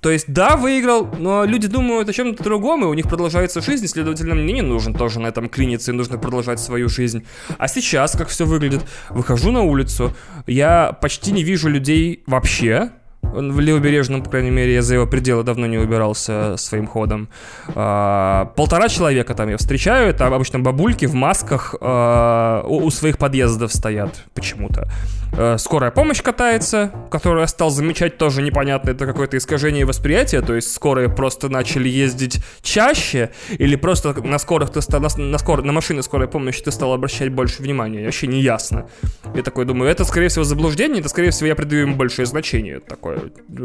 То 0.00 0.10
есть, 0.10 0.32
да, 0.32 0.56
выиграл, 0.56 1.08
но 1.18 1.44
люди 1.44 1.66
думают 1.66 2.08
о 2.08 2.12
чем-то 2.12 2.42
другом, 2.42 2.84
и 2.84 2.86
у 2.86 2.94
них 2.94 3.08
продолжается 3.08 3.60
жизнь, 3.60 3.86
следовательно, 3.86 4.34
мне 4.34 4.54
не 4.54 4.62
нужен 4.62 4.94
тоже 4.94 5.20
на 5.20 5.26
этом 5.26 5.48
клиниться, 5.48 5.92
и 5.92 5.94
нужно 5.94 6.18
продолжать 6.18 6.60
свою 6.60 6.88
жизнь. 6.88 7.24
А 7.58 7.68
сейчас, 7.68 8.12
как 8.12 8.28
все 8.28 8.46
выглядит, 8.46 8.82
выхожу 9.10 9.50
на 9.52 9.62
улицу, 9.62 10.14
я 10.46 10.92
почти 10.92 11.32
не 11.32 11.42
вижу 11.42 11.68
людей 11.68 12.22
вообще, 12.26 12.92
в 13.32 13.60
левобережном, 13.60 14.22
по 14.22 14.30
крайней 14.30 14.50
мере, 14.50 14.74
я 14.74 14.82
за 14.82 14.94
его 14.94 15.06
пределы 15.06 15.42
давно 15.42 15.66
не 15.66 15.78
убирался 15.78 16.56
своим 16.56 16.86
ходом. 16.86 17.28
А, 17.74 18.52
полтора 18.56 18.88
человека 18.88 19.34
там 19.34 19.48
я 19.48 19.56
встречаю, 19.56 20.10
это 20.10 20.26
обычно 20.26 20.58
бабульки 20.58 21.06
в 21.06 21.14
масках 21.14 21.74
а, 21.80 22.62
у, 22.64 22.84
у 22.84 22.90
своих 22.90 23.18
подъездов 23.18 23.72
стоят 23.72 24.24
почему-то. 24.34 24.88
А, 25.32 25.58
скорая 25.58 25.90
помощь 25.90 26.22
катается, 26.22 26.92
которую 27.10 27.42
я 27.42 27.46
стал 27.46 27.70
замечать 27.70 28.18
тоже 28.18 28.42
непонятно, 28.42 28.90
это 28.90 29.06
какое-то 29.06 29.36
искажение 29.36 29.84
восприятия, 29.84 30.42
то 30.42 30.54
есть 30.54 30.72
скорые 30.72 31.08
просто 31.08 31.48
начали 31.48 31.88
ездить 31.88 32.40
чаще, 32.62 33.30
или 33.50 33.76
просто 33.76 34.14
на 34.22 34.38
скорых 34.38 34.70
ты 34.70 34.82
стал, 34.82 35.00
на, 35.00 35.08
на, 35.16 35.38
скор, 35.38 35.62
на 35.62 35.72
машины 35.72 36.02
скорой 36.02 36.28
помощи 36.28 36.62
ты 36.62 36.70
стал 36.70 36.92
обращать 36.92 37.30
больше 37.30 37.62
внимания, 37.62 38.04
вообще 38.04 38.26
не 38.26 38.40
ясно. 38.40 38.86
Я 39.34 39.42
такой 39.42 39.64
думаю, 39.64 39.90
это 39.90 40.04
скорее 40.04 40.28
всего 40.28 40.44
заблуждение, 40.44 41.00
это 41.00 41.08
скорее 41.08 41.30
всего 41.30 41.46
я 41.46 41.54
придаю 41.54 41.82
им 41.82 41.96
большое 41.96 42.26
значение 42.26 42.80
такое 42.80 43.20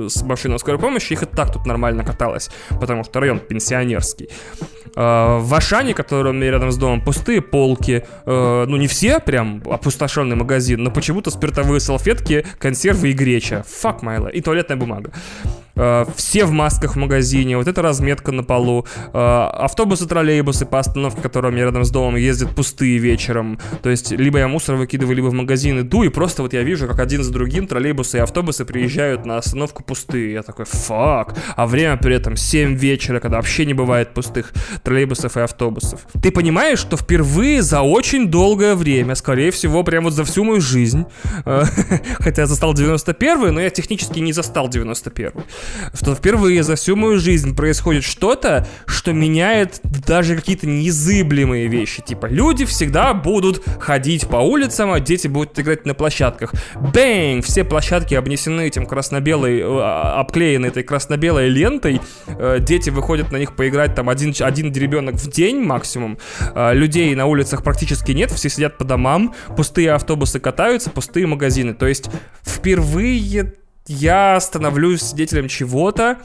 с 0.07 0.21
машиной 0.23 0.59
скорой 0.59 0.79
помощи, 0.79 1.13
их 1.13 1.23
и 1.23 1.25
так 1.25 1.51
тут 1.51 1.65
нормально 1.65 2.03
каталось, 2.03 2.49
потому 2.69 3.03
что 3.03 3.19
район 3.19 3.39
пенсионерский. 3.39 4.29
А, 4.95 5.39
в 5.39 5.53
Ашане, 5.53 5.93
который 5.93 6.31
у 6.31 6.33
меня 6.33 6.51
рядом 6.51 6.71
с 6.71 6.77
домом, 6.77 7.01
пустые 7.01 7.41
полки. 7.41 8.03
А, 8.25 8.65
ну, 8.65 8.77
не 8.77 8.87
все 8.87 9.19
прям 9.19 9.61
опустошенный 9.65 10.35
магазин, 10.35 10.83
но 10.83 10.91
почему-то 10.91 11.31
спиртовые 11.31 11.79
салфетки, 11.79 12.45
консервы 12.59 13.09
и 13.09 13.13
греча. 13.13 13.63
My 13.83 14.19
life. 14.19 14.31
И 14.31 14.41
туалетная 14.41 14.77
бумага. 14.77 15.11
Э, 15.75 16.05
все 16.15 16.45
в 16.45 16.51
масках 16.51 16.95
в 16.95 16.97
магазине, 16.97 17.57
вот 17.57 17.67
эта 17.67 17.81
разметка 17.81 18.31
на 18.31 18.43
полу, 18.43 18.85
автобусы, 19.13 20.07
троллейбусы 20.07 20.65
по 20.65 20.79
остановке, 20.79 21.21
которые 21.21 21.51
у 21.51 21.53
меня 21.53 21.65
рядом 21.65 21.83
с 21.83 21.91
домом, 21.91 22.15
ездят 22.15 22.55
пустые 22.55 22.97
вечером, 22.97 23.59
то 23.83 23.89
есть 23.89 24.11
либо 24.11 24.39
я 24.39 24.47
мусор 24.47 24.75
выкидываю, 24.75 25.15
либо 25.15 25.27
в 25.27 25.33
магазин 25.33 25.54
иду, 25.55 26.03
и 26.03 26.09
просто 26.09 26.41
вот 26.41 26.53
я 26.53 26.63
вижу, 26.63 26.87
как 26.87 26.99
один 26.99 27.23
за 27.23 27.31
другим 27.31 27.67
троллейбусы 27.67 28.17
и 28.17 28.19
автобусы 28.19 28.65
приезжают 28.65 29.25
на 29.25 29.37
остановку 29.37 29.83
пустые, 29.83 30.33
я 30.33 30.43
такой, 30.43 30.65
фак, 30.65 31.35
а 31.55 31.67
время 31.67 31.97
при 31.97 32.15
этом 32.15 32.35
7 32.35 32.75
вечера, 32.75 33.19
когда 33.19 33.37
вообще 33.37 33.65
не 33.65 33.73
бывает 33.73 34.13
пустых 34.13 34.53
троллейбусов 34.83 35.37
и 35.37 35.41
автобусов. 35.41 36.01
Ты 36.21 36.31
понимаешь, 36.31 36.79
что 36.79 36.97
впервые 36.97 37.61
за 37.61 37.81
очень 37.81 38.27
долгое 38.27 38.75
время, 38.75 39.15
скорее 39.15 39.51
всего, 39.51 39.83
прям 39.83 40.05
вот 40.05 40.13
за 40.13 40.23
всю 40.23 40.43
мою 40.43 40.61
жизнь, 40.61 41.05
э, 41.45 41.63
хотя 42.19 42.43
я 42.43 42.47
застал 42.47 42.73
91 42.73 43.53
но 43.53 43.61
я 43.61 43.69
технически 43.69 44.19
не 44.19 44.33
застал 44.33 44.69
91 44.69 45.31
что 45.93 46.15
впервые 46.15 46.63
за 46.63 46.75
всю 46.75 46.95
мою 46.95 47.19
жизнь 47.19 47.55
происходит 47.55 48.03
что-то, 48.03 48.67
что 48.85 49.13
меняет 49.13 49.79
даже 49.83 50.35
какие-то 50.35 50.67
незыблемые 50.67 51.67
вещи. 51.67 52.01
Типа, 52.01 52.27
люди 52.27 52.65
всегда 52.65 53.13
будут 53.13 53.63
ходить 53.79 54.27
по 54.27 54.37
улицам, 54.37 54.91
а 54.91 54.99
дети 54.99 55.27
будут 55.27 55.44
играть 55.55 55.85
на 55.85 55.93
площадках. 55.93 56.53
Бэнг! 56.75 57.45
Все 57.45 57.63
площадки 57.63 58.13
обнесены 58.15 58.67
этим 58.67 58.85
красно-белой, 58.85 59.59
э, 59.59 59.81
обклеены 60.19 60.67
этой 60.67 60.83
красно-белой 60.83 61.49
лентой. 61.49 62.01
Э, 62.27 62.57
дети 62.59 62.89
выходят 62.89 63.31
на 63.31 63.37
них 63.37 63.55
поиграть, 63.55 63.95
там, 63.95 64.09
один, 64.09 64.33
один 64.39 64.71
ребенок 64.73 65.15
в 65.15 65.29
день 65.29 65.61
максимум. 65.61 66.17
Э, 66.53 66.73
людей 66.73 67.13
на 67.15 67.25
улицах 67.25 67.63
практически 67.63 68.11
нет, 68.11 68.31
все 68.31 68.49
сидят 68.49 68.77
по 68.77 68.83
домам, 68.83 69.33
пустые 69.55 69.91
автобусы 69.91 70.39
катаются, 70.39 70.89
пустые 70.89 71.27
магазины. 71.27 71.73
То 71.73 71.87
есть 71.87 72.09
впервые 72.43 73.53
я 73.87 74.39
становлюсь 74.39 75.01
свидетелем 75.01 75.47
чего-то, 75.47 76.17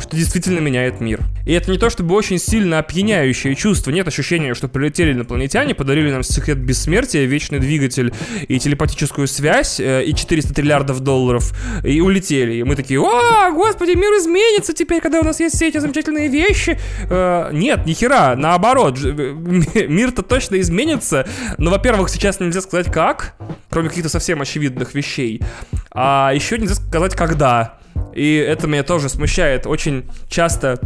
что 0.00 0.16
действительно 0.16 0.60
меняет 0.60 1.00
мир. 1.00 1.20
И 1.46 1.52
это 1.52 1.70
не 1.70 1.78
то 1.78 1.90
чтобы 1.90 2.14
очень 2.14 2.38
сильно 2.38 2.78
опьяняющее 2.78 3.54
чувство, 3.54 3.90
нет 3.90 4.06
ощущения, 4.06 4.54
что 4.54 4.68
прилетели 4.68 5.12
инопланетяне, 5.12 5.74
подарили 5.74 6.10
нам 6.10 6.22
секрет 6.22 6.58
бессмертия, 6.58 7.24
вечный 7.24 7.58
двигатель 7.58 8.12
и 8.48 8.58
телепатическую 8.58 9.26
связь, 9.26 9.80
э, 9.80 10.04
и 10.04 10.14
400 10.14 10.54
триллиардов 10.54 11.00
долларов, 11.00 11.52
и 11.84 12.00
улетели. 12.00 12.54
И 12.54 12.62
мы 12.62 12.76
такие, 12.76 13.00
о, 13.00 13.50
господи, 13.52 13.92
мир 13.92 14.12
изменится 14.18 14.72
теперь, 14.72 15.00
когда 15.00 15.20
у 15.20 15.24
нас 15.24 15.40
есть 15.40 15.56
все 15.56 15.68
эти 15.68 15.78
замечательные 15.78 16.28
вещи. 16.28 16.78
Э, 17.08 17.50
нет, 17.52 17.86
ни 17.86 17.94
хера, 17.94 18.36
наоборот, 18.36 18.98
э, 19.02 19.10
мир-то 19.88 20.22
точно 20.22 20.60
изменится, 20.60 21.26
но, 21.56 21.70
во-первых, 21.70 22.08
сейчас 22.10 22.40
нельзя 22.40 22.60
сказать 22.60 22.92
как, 22.92 23.34
кроме 23.70 23.88
каких-то 23.88 24.08
совсем 24.08 24.40
очевидных 24.42 24.94
вещей, 24.94 25.42
а 25.90 26.30
еще 26.34 26.58
нельзя 26.58 26.74
сказать 26.74 27.14
когда. 27.14 27.78
И 28.14 28.36
это 28.36 28.66
меня 28.66 28.82
тоже 28.82 29.08
смущает. 29.08 29.66
Очень 29.66 30.08
часто 30.28 30.80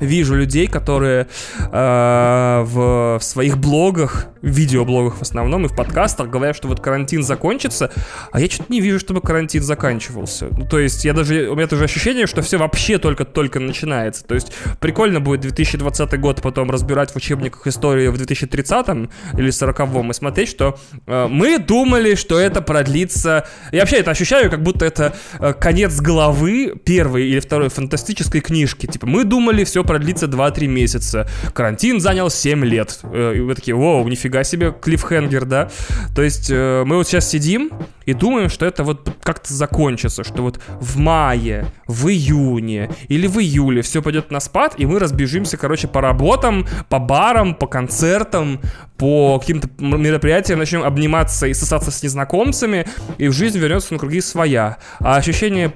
вижу 0.00 0.34
людей, 0.34 0.66
которые 0.66 1.28
э, 1.58 2.62
в, 2.64 3.18
в 3.18 3.22
своих 3.22 3.58
блогах, 3.58 4.26
видеоблогах 4.40 5.18
в 5.18 5.22
основном 5.22 5.66
и 5.66 5.68
в 5.68 5.76
подкастах 5.76 6.28
говорят, 6.28 6.56
что 6.56 6.66
вот 6.68 6.80
карантин 6.80 7.22
закончится, 7.22 7.92
а 8.32 8.40
я 8.40 8.48
что-то 8.48 8.72
не 8.72 8.80
вижу, 8.80 8.98
чтобы 8.98 9.20
карантин 9.20 9.62
заканчивался. 9.62 10.48
Ну, 10.50 10.66
то 10.66 10.78
есть 10.78 11.04
я 11.04 11.12
даже, 11.12 11.48
у 11.48 11.54
меня 11.54 11.66
тоже 11.66 11.84
ощущение, 11.84 12.26
что 12.26 12.42
все 12.42 12.58
вообще 12.58 12.98
только-только 12.98 13.60
начинается. 13.60 14.24
То 14.24 14.34
есть 14.34 14.52
прикольно 14.80 15.20
будет 15.20 15.42
2020 15.42 16.18
год 16.18 16.42
потом 16.42 16.70
разбирать 16.70 17.12
в 17.12 17.16
учебниках 17.16 17.66
истории 17.66 18.08
в 18.08 18.16
2030 18.16 19.10
или 19.38 19.50
40 19.50 19.80
и 20.10 20.12
смотреть, 20.12 20.48
что 20.48 20.78
э, 21.06 21.28
мы 21.28 21.58
думали, 21.58 22.14
что 22.14 22.38
это 22.38 22.62
продлится... 22.62 23.46
Я 23.70 23.80
вообще 23.80 23.96
это 23.96 24.10
ощущаю, 24.10 24.50
как 24.50 24.62
будто 24.62 24.84
это 24.84 25.14
э, 25.38 25.52
конец 25.52 26.00
главы 26.00 26.74
первой 26.84 27.28
или 27.28 27.40
второй 27.40 27.68
фантастической 27.68 28.40
книжки. 28.40 28.86
Типа 28.86 29.06
мы 29.06 29.24
думали, 29.24 29.64
все 29.64 29.81
продлится 29.84 30.26
2-3 30.26 30.66
месяца. 30.66 31.28
Карантин 31.54 32.00
занял 32.00 32.30
7 32.30 32.64
лет. 32.64 33.00
Э, 33.04 33.34
и 33.36 33.40
вы 33.40 33.54
такие, 33.54 33.74
воу, 33.74 34.06
нифига 34.08 34.44
себе, 34.44 34.72
клиффхенгер, 34.78 35.44
да? 35.44 35.70
То 36.14 36.22
есть 36.22 36.50
э, 36.50 36.84
мы 36.84 36.96
вот 36.96 37.06
сейчас 37.06 37.28
сидим 37.28 37.70
и 38.06 38.14
думаем, 38.14 38.48
что 38.48 38.66
это 38.66 38.84
вот 38.84 39.10
как-то 39.22 39.52
закончится, 39.52 40.24
что 40.24 40.42
вот 40.42 40.60
в 40.80 40.98
мае, 40.98 41.66
в 41.86 42.08
июне 42.08 42.90
или 43.08 43.26
в 43.26 43.38
июле 43.38 43.82
все 43.82 44.02
пойдет 44.02 44.30
на 44.30 44.40
спад, 44.40 44.74
и 44.78 44.86
мы 44.86 44.98
разбежимся, 44.98 45.56
короче, 45.56 45.88
по 45.88 46.00
работам, 46.00 46.66
по 46.88 46.98
барам, 46.98 47.54
по 47.54 47.66
концертам, 47.66 48.60
по 48.96 49.38
каким-то 49.38 49.68
мероприятиям 49.78 50.58
начнем 50.58 50.82
обниматься 50.82 51.46
и 51.46 51.54
сосаться 51.54 51.90
с 51.90 52.02
незнакомцами, 52.02 52.86
и 53.18 53.28
в 53.28 53.32
жизнь 53.32 53.58
вернется 53.58 53.92
на 53.92 53.98
круги 53.98 54.20
своя. 54.20 54.78
А 55.00 55.16
ощущение 55.16 55.74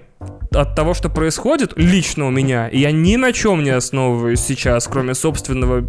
от 0.50 0.74
того, 0.74 0.94
что 0.94 1.10
происходит 1.10 1.72
лично 1.76 2.26
у 2.26 2.30
меня, 2.30 2.68
я 2.72 2.90
ни 2.90 3.16
на 3.16 3.32
чем 3.32 3.62
не 3.62 3.70
основываюсь 3.70 4.40
сейчас, 4.40 4.88
кроме 4.88 5.14
собственного 5.14 5.84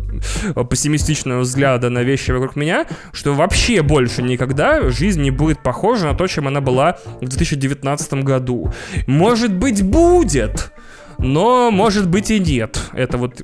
э, 0.55 0.65
пессимистичного 0.65 1.41
взгляда 1.41 1.89
на 1.89 2.03
вещи 2.03 2.31
вокруг 2.31 2.55
меня, 2.55 2.86
что 3.13 3.34
вообще 3.34 3.81
больше 3.81 4.22
никогда 4.22 4.89
жизнь 4.89 5.22
не 5.22 5.31
будет 5.31 5.63
похожа 5.63 6.07
на 6.07 6.13
то, 6.13 6.27
чем 6.27 6.48
она 6.48 6.62
была 6.62 6.98
в 7.22 7.27
2019 7.27 8.13
году. 8.15 8.74
Может 9.07 9.53
быть, 9.53 9.84
будет, 9.84 10.74
но, 11.17 11.72
может 11.72 12.07
быть, 12.07 12.29
и 12.29 12.39
нет. 12.39 12.79
Это 12.93 13.17
вот... 13.17 13.41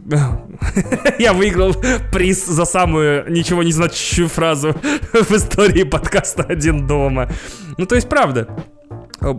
Я 1.19 1.33
выиграл 1.33 1.73
приз 2.11 2.45
за 2.45 2.65
самую 2.65 3.31
ничего 3.31 3.63
не 3.63 3.71
значащую 3.71 4.29
фразу 4.29 4.75
в 5.13 5.31
истории 5.31 5.83
подкаста 5.83 6.43
«Один 6.43 6.85
дома». 6.85 7.29
Ну, 7.77 7.85
то 7.85 7.95
есть, 7.95 8.07
правда, 8.07 8.47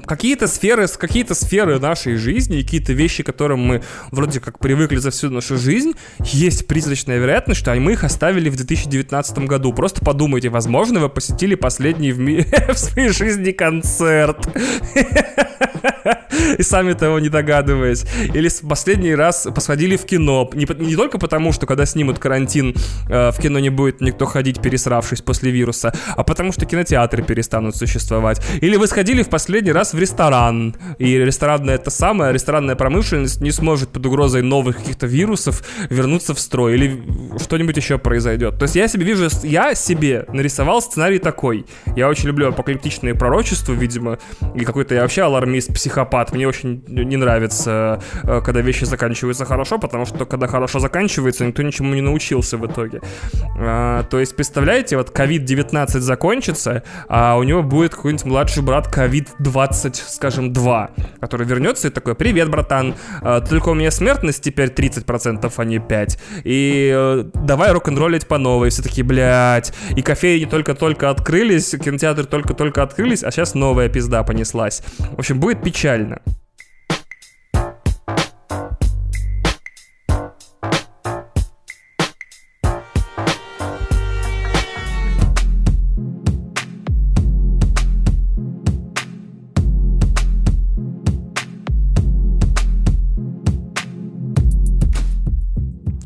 какие-то 0.07 0.47
сферы, 0.47 0.87
какие-то 0.89 1.35
сферы 1.35 1.79
нашей 1.79 2.17
жизни, 2.17 2.63
какие-то 2.63 2.93
вещи, 2.93 3.23
к 3.23 3.27
которым 3.27 3.61
мы 3.61 3.83
вроде 4.11 4.41
как 4.41 4.59
привыкли 4.59 4.97
за 4.97 5.11
всю 5.11 5.31
нашу 5.31 5.57
жизнь, 5.57 5.93
есть 6.21 6.67
призрачная 6.67 7.19
вероятность, 7.19 7.61
что 7.61 7.75
мы 7.75 7.93
их 7.93 8.05
оставили 8.05 8.49
в 8.49 8.57
2019 8.57 9.39
году. 9.41 9.73
Просто 9.73 10.05
подумайте, 10.05 10.49
возможно, 10.49 11.01
вы 11.01 11.09
посетили 11.09 11.55
последний 11.55 12.13
в, 12.13 12.19
ми- 12.19 12.47
в 12.69 12.77
своей 12.79 13.09
жизни 13.09 13.53
концерт. 13.53 14.49
И 16.59 16.63
сами 16.63 16.93
того 16.93 17.19
не 17.19 17.29
догадываясь. 17.29 18.05
Или 18.35 18.51
последний 18.67 19.15
раз 19.15 19.47
посходили 19.55 19.97
в 19.97 20.05
кино. 20.05 20.51
Не, 20.55 20.67
не 20.85 20.97
только 20.97 21.19
потому, 21.19 21.53
что 21.53 21.67
когда 21.67 21.87
снимут 21.87 22.19
карантин, 22.19 22.75
э, 23.09 23.31
в 23.31 23.39
кино 23.39 23.59
не 23.59 23.71
будет 23.71 24.01
никто 24.01 24.27
ходить, 24.27 24.61
пересравшись 24.61 25.23
после 25.23 25.51
вируса, 25.51 25.93
а 26.17 26.25
потому 26.25 26.53
что 26.53 26.67
кинотеатры 26.67 27.23
перестанут 27.23 27.77
существовать. 27.77 28.41
Или 28.61 28.77
вы 28.77 28.87
сходили 28.87 29.23
в 29.23 29.29
последний 29.29 29.73
раз 29.73 29.95
в 29.95 29.99
ресторан. 29.99 30.77
И 30.99 31.17
ресторанная 31.17 31.77
это 31.77 31.91
самое, 31.91 32.33
ресторанная 32.33 32.77
промышленность 32.77 33.41
не 33.41 33.51
сможет 33.51 33.91
под 33.91 34.07
угрозой 34.07 34.43
новых 34.43 34.77
каких-то 34.77 35.07
вирусов 35.07 35.63
вернуться 35.91 36.35
в 36.35 36.41
строй. 36.41 36.75
Или 36.75 37.03
что-нибудь 37.43 37.77
еще 37.77 37.99
произойдет. 37.99 38.59
То 38.59 38.65
есть 38.65 38.77
я 38.77 38.89
себе 38.89 39.05
вижу, 39.05 39.29
я 39.43 39.75
себе 39.75 40.27
нарисовал 40.33 40.83
сценарий 40.83 41.19
такой. 41.19 41.67
Я 41.97 42.09
очень 42.09 42.29
люблю 42.29 42.49
апокалиптичные 42.49 43.15
пророчества, 43.15 43.73
видимо, 43.73 44.19
и 44.55 44.65
какой-то 44.65 44.95
я 44.95 45.03
вообще 45.03 45.23
алармист, 45.23 45.73
психопат. 45.95 46.33
Мне 46.33 46.49
очень 46.49 46.83
не 46.89 47.17
нравится, 47.17 48.01
э, 48.23 48.41
когда 48.45 48.61
вещи 48.61 48.85
заканчиваются 48.85 49.45
хорошо, 49.45 49.79
потому 49.79 50.07
что 50.07 50.27
когда 50.27 50.47
хорошо 50.47 50.79
заканчивается, 50.81 51.45
никто 51.45 51.63
ничему 51.63 51.95
не 51.95 52.01
научился 52.01 52.57
в 52.59 52.67
итоге. 52.67 53.01
А, 53.59 54.03
то 54.05 54.19
есть, 54.19 54.37
представляете, 54.37 54.97
вот 54.97 55.11
COVID-19 55.11 56.01
закончится, 56.01 56.83
а 57.09 57.37
у 57.37 57.43
него 57.43 57.63
будет 57.63 57.95
какой-нибудь 57.95 58.25
младший 58.27 58.63
брат 58.63 58.89
COVID-20 58.95 59.55
20, 59.55 59.97
скажем, 59.97 60.53
2, 60.53 60.91
который 61.21 61.47
вернется 61.47 61.89
и 61.89 61.91
такой, 61.91 62.15
привет, 62.15 62.51
братан, 62.51 62.95
а, 63.23 63.41
только 63.41 63.69
у 63.69 63.75
меня 63.75 63.91
смертность 63.91 64.43
теперь 64.43 64.69
30%, 64.69 65.53
а 65.57 65.65
не 65.65 65.79
5. 65.79 66.19
И 66.45 66.93
э, 66.95 67.25
давай 67.35 67.73
рок-н-роллить 67.73 68.27
по 68.27 68.39
новой. 68.39 68.71
Все 68.71 68.83
такие, 68.83 69.05
блядь. 69.05 69.73
И 69.97 70.03
кофейни 70.03 70.47
только-только 70.47 71.11
открылись, 71.11 71.71
кинотеатры 71.71 72.25
только-только 72.25 72.83
открылись, 72.83 73.23
а 73.23 73.31
сейчас 73.31 73.55
новая 73.55 73.89
пизда 73.89 74.23
понеслась. 74.23 74.83
В 74.99 75.19
общем, 75.19 75.39
будет 75.41 75.63
печально. 75.63 75.84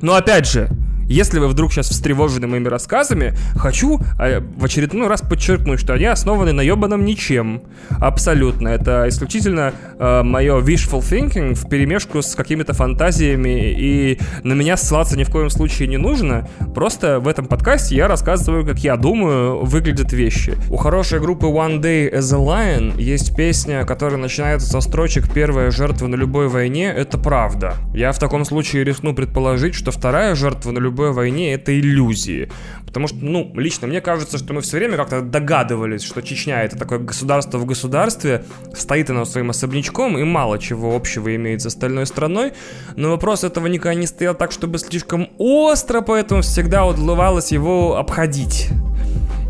Но 0.08 0.14
опять 0.14 0.46
же, 0.46 0.68
если 1.08 1.38
вы 1.38 1.48
вдруг 1.48 1.72
сейчас 1.72 1.88
встревожены 1.88 2.46
моими 2.46 2.68
рассказами, 2.68 3.34
хочу 3.56 4.00
э, 4.18 4.40
в 4.40 4.64
очередной 4.64 5.08
раз 5.08 5.22
подчеркнуть, 5.22 5.80
что 5.80 5.94
они 5.94 6.04
основаны 6.04 6.52
на 6.52 6.60
ебаном 6.60 7.04
ничем. 7.04 7.62
Абсолютно. 8.00 8.68
Это 8.68 9.06
исключительно 9.08 9.72
э, 9.98 10.22
мое 10.22 10.60
wishful 10.60 11.00
thinking 11.00 11.54
в 11.54 11.68
перемешку 11.68 12.22
с 12.22 12.34
какими-то 12.34 12.74
фантазиями, 12.74 13.72
и 13.72 14.20
на 14.42 14.52
меня 14.52 14.76
ссылаться 14.76 15.16
ни 15.16 15.24
в 15.24 15.30
коем 15.30 15.50
случае 15.50 15.88
не 15.88 15.96
нужно. 15.96 16.48
Просто 16.74 17.20
в 17.20 17.28
этом 17.28 17.46
подкасте 17.46 17.96
я 17.96 18.08
рассказываю, 18.08 18.66
как 18.66 18.78
я 18.80 18.96
думаю, 18.96 19.64
выглядят 19.64 20.12
вещи. 20.12 20.54
У 20.70 20.76
хорошей 20.76 21.20
группы 21.20 21.46
One 21.46 21.80
Day 21.80 22.12
as 22.12 22.34
a 22.34 22.38
Lion 22.38 23.00
есть 23.00 23.34
песня, 23.34 23.84
которая 23.84 24.18
начинается 24.18 24.68
со 24.68 24.80
строчек 24.80 25.32
«Первая 25.32 25.70
жертва 25.70 26.06
на 26.06 26.16
любой 26.16 26.48
войне»— 26.48 26.92
это 26.96 27.18
правда. 27.18 27.74
Я 27.94 28.12
в 28.12 28.18
таком 28.18 28.44
случае 28.44 28.84
рискну 28.84 29.14
предположить, 29.14 29.74
что 29.74 29.90
вторая 29.90 30.34
жертва 30.34 30.70
на 30.72 30.78
любой 30.78 30.97
любой 30.98 31.12
войне 31.12 31.54
это 31.54 31.78
иллюзии. 31.78 32.48
Потому 32.86 33.06
что, 33.06 33.18
ну, 33.20 33.52
лично 33.54 33.86
мне 33.86 34.00
кажется, 34.00 34.38
что 34.38 34.52
мы 34.54 34.62
все 34.62 34.78
время 34.78 34.96
как-то 34.96 35.20
догадывались, 35.20 36.02
что 36.02 36.22
Чечня 36.22 36.62
это 36.62 36.76
такое 36.76 36.98
государство 36.98 37.58
в 37.58 37.66
государстве, 37.66 38.44
стоит 38.74 39.10
оно 39.10 39.24
своим 39.24 39.50
особнячком 39.50 40.18
и 40.18 40.24
мало 40.24 40.58
чего 40.58 40.96
общего 40.96 41.34
имеет 41.36 41.60
с 41.60 41.66
остальной 41.66 42.06
страной. 42.06 42.52
Но 42.96 43.10
вопрос 43.10 43.44
этого 43.44 43.66
никогда 43.66 43.94
не 43.94 44.06
стоял 44.06 44.34
так, 44.34 44.52
чтобы 44.52 44.78
слишком 44.78 45.28
остро, 45.38 46.00
поэтому 46.00 46.40
всегда 46.42 46.86
удавалось 46.86 47.52
его 47.52 47.96
обходить. 47.96 48.70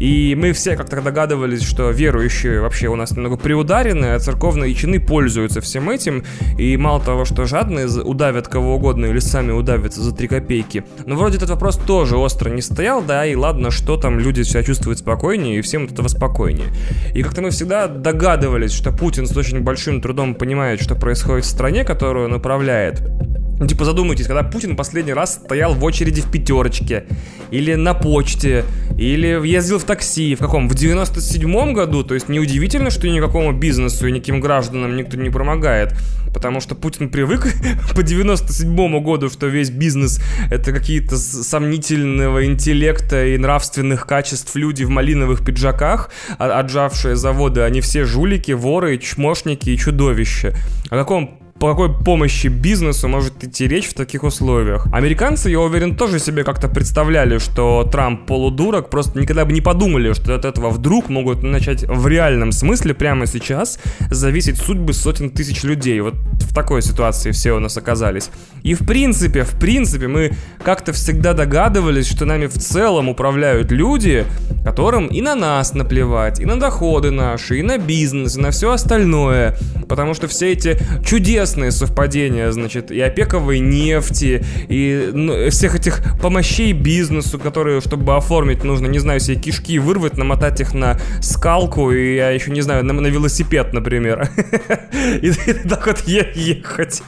И 0.01 0.35
мы 0.35 0.53
все 0.53 0.77
как-то 0.77 1.01
догадывались, 1.01 1.63
что 1.63 1.91
верующие 1.91 2.61
вообще 2.61 2.89
у 2.89 2.97
нас 2.97 3.13
немного 3.13 3.37
приударены, 3.37 4.07
а 4.07 4.19
церковные 4.19 4.75
чины 4.75 5.01
пользуются 5.01 5.61
всем 5.61 5.91
этим. 5.91 6.25
И 6.57 6.77
мало 6.77 7.01
того, 7.01 7.25
что 7.25 7.47
жадные 7.47 7.87
удавят 7.87 8.49
кого 8.49 8.77
угодно 8.77 9.07
или 9.07 9.19
сами 9.19 9.53
удавятся 9.53 10.03
за 10.03 10.15
3 10.15 10.29
копейки. 10.29 10.85
Но 11.07 11.17
вроде 11.17 11.37
этот 11.37 11.51
вопрос 11.51 11.77
тоже 11.77 12.17
остро 12.17 12.51
не 12.51 12.63
стоял, 12.63 13.03
да, 13.03 13.27
и 13.27 13.35
ладно, 13.35 13.71
что 13.71 13.97
там 13.97 14.19
люди 14.19 14.43
себя 14.43 14.63
чувствуют 14.63 14.99
спокойнее, 15.01 15.59
и 15.59 15.63
всем 15.63 15.85
от 15.85 15.93
этого 15.93 16.09
спокойнее. 16.09 16.69
И 17.15 17.23
как-то 17.23 17.43
мы 17.43 17.51
всегда 17.51 17.89
догадывались, 17.89 18.73
что 18.73 18.93
Путин 18.93 19.27
с 19.27 19.37
очень 19.37 19.61
большим 19.61 20.01
трудом 20.01 20.35
понимает, 20.35 20.81
что 20.81 20.95
происходит 20.95 21.45
в 21.45 21.49
стране, 21.49 21.85
которую 21.85 22.27
он 22.27 22.35
управляет. 22.35 23.03
Ну, 23.59 23.67
типа, 23.67 23.85
задумайтесь, 23.85 24.27
когда 24.27 24.43
Путин 24.45 24.77
последний 24.77 25.13
раз 25.13 25.35
стоял 25.35 25.75
в 25.75 25.83
очереди 25.83 26.21
в 26.21 26.31
пятерочке, 26.31 27.05
или 27.51 27.75
на 27.75 27.95
почте, 27.95 28.65
или 28.97 29.41
ездил 29.47 29.79
в 29.79 29.85
такси, 29.85 30.35
в 30.35 30.39
каком? 30.39 30.69
В 30.69 30.75
97-м 30.75 31.73
году, 31.73 32.05
то 32.05 32.15
есть 32.15 32.29
неудивительно, 32.29 32.91
что 32.91 33.09
никакому 33.09 33.53
бизнесу 33.53 34.07
и 34.07 34.13
никаким 34.13 34.41
гражданам 34.41 34.97
никто 34.97 35.17
не 35.17 35.31
помогает, 35.31 35.95
потому 36.33 36.61
что 36.61 36.75
Путин 36.77 37.09
привык 37.09 37.49
по 37.97 38.01
97-му 38.01 39.01
году, 39.01 39.29
что 39.29 39.47
весь 39.47 39.71
бизнес 39.71 40.21
это 40.51 40.73
какие-то 40.73 41.17
сомнительного 41.17 42.45
интеллекта 42.45 43.27
и 43.27 43.39
нравственных 43.39 44.07
качеств 44.07 44.55
люди 44.55 44.85
в 44.85 44.91
малиновых 44.91 45.45
пиджаках, 45.45 46.11
а, 46.39 46.61
отжавшие 46.61 47.17
заводы, 47.17 47.63
они 47.63 47.81
все 47.81 48.05
жулики, 48.05 48.53
воры, 48.53 48.99
чмошники 48.99 49.71
и 49.71 49.77
чудовища. 49.77 50.55
О 50.91 50.97
каком 50.97 51.39
по 51.59 51.71
какой 51.71 51.93
помощи 51.93 52.47
бизнесу 52.47 53.09
может 53.09 53.43
идти 53.43 53.67
речь 53.67 53.89
в 53.89 53.95
таких 53.95 54.23
условиях. 54.23 54.87
Американцы, 54.93 55.51
я 55.51 55.61
уверен, 55.61 55.97
тоже 55.97 56.21
себе 56.21 56.45
как-то 56.45 56.69
представляли, 56.69 57.39
что 57.39 57.89
Трамп 57.91 58.27
полудурок, 58.27 58.91
просто 58.91 59.19
никогда 59.19 59.45
бы 59.45 59.53
не 59.53 59.61
подумали, 59.61 60.13
что 60.13 60.35
от 60.35 60.45
этого 60.45 60.71
вдруг 60.71 61.09
могут 61.09 61.43
начать 61.43 61.83
в 61.83 62.07
реальном 62.07 62.53
смысле 62.53 62.95
прямо 62.95 63.27
сейчас 63.27 63.81
зависеть 64.11 64.59
судьбы 64.59 64.93
сотен 64.93 65.31
тысяч 65.31 65.65
людей. 65.65 66.01
Вот 66.01 66.15
в 66.15 66.55
такой 66.55 66.81
ситуации 66.81 67.33
все 67.33 67.53
у 67.53 67.59
нас 67.59 67.77
оказались. 67.77 68.31
И 68.63 68.75
в 68.75 68.87
принципе, 68.87 69.43
в 69.43 69.59
принципе, 69.59 70.07
мы 70.07 70.33
как-то 70.63 70.93
всегда 70.93 71.33
догадывались, 71.33 72.09
что 72.09 72.25
нами 72.25 72.47
в 72.47 72.55
целом 72.55 73.09
управляют 73.09 73.73
люди, 73.73 74.25
которым 74.65 75.09
и 75.09 75.21
на 75.21 75.35
нас 75.35 75.75
наплевать, 75.75 76.41
и 76.41 76.45
на 76.45 76.59
доходы 76.59 77.11
наши, 77.11 77.59
и 77.59 77.63
на 77.63 77.79
бизнес, 77.79 78.37
и 78.37 78.41
на 78.41 78.51
все 78.51 78.71
остальное. 78.71 79.57
Потому 79.89 80.15
что 80.15 80.29
все 80.29 80.53
эти 80.53 80.79
чудесные 81.05 81.48
чудесные 81.49 81.71
совпадения, 81.71 82.51
значит, 82.51 82.91
и 82.91 83.01
опековой 83.01 83.61
нефти, 83.61 84.45
и 84.69 85.11
ну, 85.13 85.49
всех 85.51 85.75
этих 85.75 86.03
помощей 86.21 86.73
бизнесу, 86.73 87.39
которые, 87.39 87.81
чтобы 87.81 88.17
оформить, 88.17 88.65
нужно, 88.65 88.87
не 88.87 88.99
знаю, 88.99 89.21
себе 89.21 89.37
кишки 89.37 89.79
вырвать, 89.79 90.19
намотать 90.19 90.61
их 90.61 90.75
на 90.75 90.99
скалку, 91.23 91.91
и 91.91 92.17
я 92.17 92.31
еще 92.31 92.51
не 92.51 92.61
знаю, 92.61 92.85
на, 92.85 92.93
на 92.93 93.07
велосипед, 93.07 93.73
например. 93.73 94.29
И 95.23 95.31
так 95.69 95.87
вот 95.87 96.01
ехать. 96.07 97.03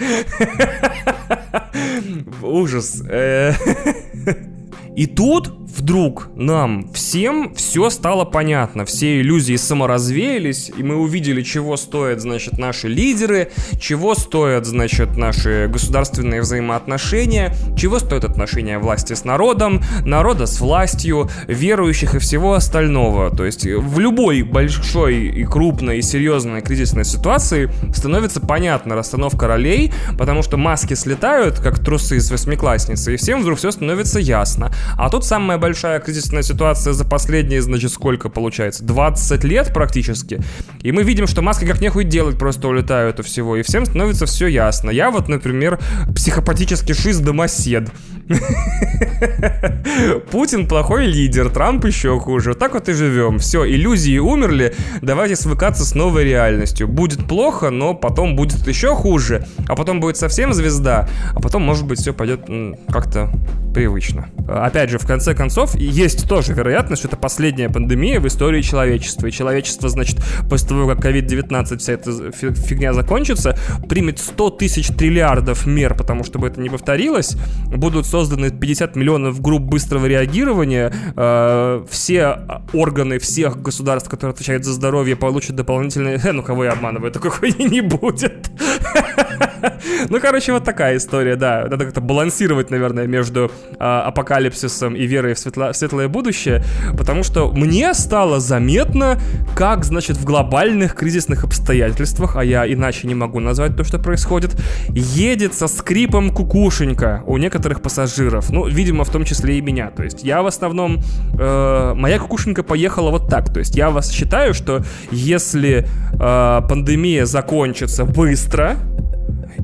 Ужас. 2.42 3.02
Э. 3.10 3.52
И 4.96 5.06
тут 5.06 5.59
вдруг 5.76 6.28
нам 6.34 6.90
всем 6.92 7.54
все 7.54 7.90
стало 7.90 8.24
понятно, 8.24 8.84
все 8.84 9.20
иллюзии 9.20 9.56
саморазвеялись, 9.56 10.70
и 10.76 10.82
мы 10.82 10.96
увидели, 10.96 11.42
чего 11.42 11.76
стоят, 11.76 12.20
значит, 12.20 12.58
наши 12.58 12.88
лидеры, 12.88 13.50
чего 13.80 14.14
стоят, 14.14 14.66
значит, 14.66 15.16
наши 15.16 15.68
государственные 15.68 16.40
взаимоотношения, 16.40 17.54
чего 17.76 17.98
стоят 17.98 18.24
отношения 18.24 18.78
власти 18.78 19.14
с 19.14 19.24
народом, 19.24 19.82
народа 20.04 20.46
с 20.46 20.60
властью, 20.60 21.30
верующих 21.46 22.14
и 22.14 22.18
всего 22.18 22.54
остального. 22.54 23.34
То 23.34 23.44
есть 23.44 23.64
в 23.64 23.98
любой 23.98 24.42
большой 24.42 25.28
и 25.28 25.44
крупной 25.44 25.98
и 25.98 26.02
серьезной 26.02 26.62
кризисной 26.62 27.04
ситуации 27.04 27.70
становится 27.94 28.40
понятна 28.40 28.94
расстановка 28.94 29.46
ролей, 29.46 29.92
потому 30.18 30.42
что 30.42 30.56
маски 30.56 30.94
слетают, 30.94 31.60
как 31.60 31.78
трусы 31.78 32.20
с 32.20 32.30
восьмиклассницы, 32.30 33.14
и 33.14 33.16
всем 33.16 33.42
вдруг 33.42 33.58
все 33.58 33.70
становится 33.70 34.18
ясно. 34.18 34.72
А 34.96 35.08
тут 35.10 35.24
самое 35.24 35.58
большая 35.60 36.00
кризисная 36.00 36.42
ситуация 36.42 36.92
за 36.92 37.04
последние, 37.04 37.62
значит, 37.62 37.92
сколько 37.92 38.28
получается? 38.28 38.82
20 38.84 39.44
лет 39.44 39.72
практически. 39.72 40.40
И 40.82 40.90
мы 40.90 41.04
видим, 41.04 41.26
что 41.26 41.42
маски 41.42 41.64
как 41.64 41.80
нехуй 41.80 42.04
делать, 42.04 42.38
просто 42.38 42.66
улетают 42.68 43.20
и 43.20 43.22
всего. 43.22 43.56
И 43.56 43.62
всем 43.62 43.86
становится 43.86 44.26
все 44.26 44.46
ясно. 44.48 44.90
Я 44.90 45.10
вот, 45.10 45.28
например, 45.28 45.78
психопатический 46.14 46.94
шиз-домосед. 46.94 47.88
Путин 50.30 50.66
плохой 50.66 51.06
лидер, 51.06 51.50
Трамп 51.50 51.84
еще 51.84 52.18
хуже. 52.20 52.54
Так 52.54 52.74
вот 52.74 52.88
и 52.88 52.92
живем. 52.92 53.38
Все, 53.38 53.68
иллюзии 53.68 54.18
умерли, 54.18 54.74
давайте 55.02 55.36
свыкаться 55.36 55.84
с 55.84 55.94
новой 55.94 56.24
реальностью. 56.24 56.88
Будет 56.88 57.26
плохо, 57.26 57.70
но 57.70 57.94
потом 57.94 58.36
будет 58.36 58.66
еще 58.66 58.94
хуже, 58.94 59.46
а 59.68 59.74
потом 59.74 60.00
будет 60.00 60.16
совсем 60.16 60.52
звезда, 60.52 61.08
а 61.34 61.40
потом, 61.40 61.62
может 61.62 61.86
быть, 61.86 61.98
все 61.98 62.12
пойдет 62.12 62.42
как-то 62.88 63.32
привычно. 63.72 64.28
Опять 64.48 64.90
же, 64.90 64.98
в 64.98 65.06
конце 65.06 65.34
концов, 65.34 65.74
есть 65.76 66.28
тоже 66.28 66.52
вероятность, 66.52 67.00
что 67.00 67.08
это 67.08 67.16
последняя 67.16 67.68
пандемия 67.68 68.20
в 68.20 68.26
истории 68.26 68.62
человечества. 68.62 69.28
И 69.28 69.32
человечество, 69.32 69.88
значит, 69.88 70.18
после 70.48 70.68
того, 70.68 70.88
как 70.88 71.04
COVID-19 71.04 71.78
вся 71.78 71.92
эта 71.92 72.32
фигня 72.32 72.92
закончится, 72.92 73.56
примет 73.88 74.18
100 74.18 74.50
тысяч 74.50 74.88
триллиардов 74.88 75.66
мер, 75.66 75.94
потому 75.94 76.24
чтобы 76.24 76.48
это 76.48 76.60
не 76.60 76.68
повторилось, 76.68 77.36
будут 77.66 78.06
созданы 78.20 78.50
50 78.50 78.96
миллионов 78.96 79.40
групп 79.40 79.62
быстрого 79.62 80.04
реагирования, 80.04 80.92
э, 81.16 81.84
все 81.88 82.38
органы 82.74 83.18
всех 83.18 83.62
государств, 83.62 84.10
которые 84.10 84.34
отвечают 84.34 84.64
за 84.64 84.74
здоровье, 84.74 85.16
получат 85.16 85.56
дополнительные... 85.56 86.20
Э, 86.22 86.32
ну, 86.32 86.42
кого 86.42 86.64
я 86.64 86.72
обманываю, 86.72 87.12
такой 87.12 87.30
хуйни 87.30 87.64
не 87.64 87.80
будет. 87.80 88.50
Ну, 90.08 90.20
короче, 90.20 90.52
вот 90.52 90.64
такая 90.64 90.96
история, 90.96 91.36
да. 91.36 91.66
Надо 91.68 91.84
как-то 91.84 92.00
балансировать, 92.00 92.70
наверное, 92.70 93.06
между 93.06 93.50
а, 93.78 94.02
апокалипсисом 94.02 94.94
и 94.94 95.06
верой 95.06 95.34
в 95.34 95.38
светлое 95.38 96.08
будущее, 96.08 96.64
потому 96.96 97.22
что 97.22 97.52
мне 97.52 97.92
стало 97.94 98.40
заметно, 98.40 99.20
как, 99.54 99.84
значит, 99.84 100.16
в 100.16 100.24
глобальных 100.24 100.94
кризисных 100.94 101.44
обстоятельствах, 101.44 102.36
а 102.36 102.44
я 102.44 102.70
иначе 102.70 103.06
не 103.06 103.14
могу 103.14 103.40
назвать 103.40 103.76
то, 103.76 103.84
что 103.84 103.98
происходит, 103.98 104.56
едет 104.88 105.54
со 105.54 105.68
скрипом 105.68 106.30
кукушенька 106.30 107.22
у 107.26 107.36
некоторых 107.36 107.82
пассажиров. 107.82 108.09
Ну, 108.50 108.66
видимо, 108.66 109.04
в 109.04 109.10
том 109.10 109.24
числе 109.24 109.58
и 109.58 109.60
меня. 109.60 109.90
То 109.90 110.02
есть 110.02 110.24
я 110.24 110.42
в 110.42 110.46
основном... 110.46 111.00
Э, 111.38 111.94
моя 111.94 112.18
кукушенька 112.18 112.62
поехала 112.62 113.10
вот 113.10 113.28
так. 113.28 113.52
То 113.52 113.60
есть 113.60 113.76
я 113.76 113.90
вас 113.90 114.10
считаю, 114.10 114.54
что 114.54 114.82
если 115.10 115.86
э, 116.12 116.60
пандемия 116.68 117.24
закончится 117.24 118.04
быстро, 118.04 118.76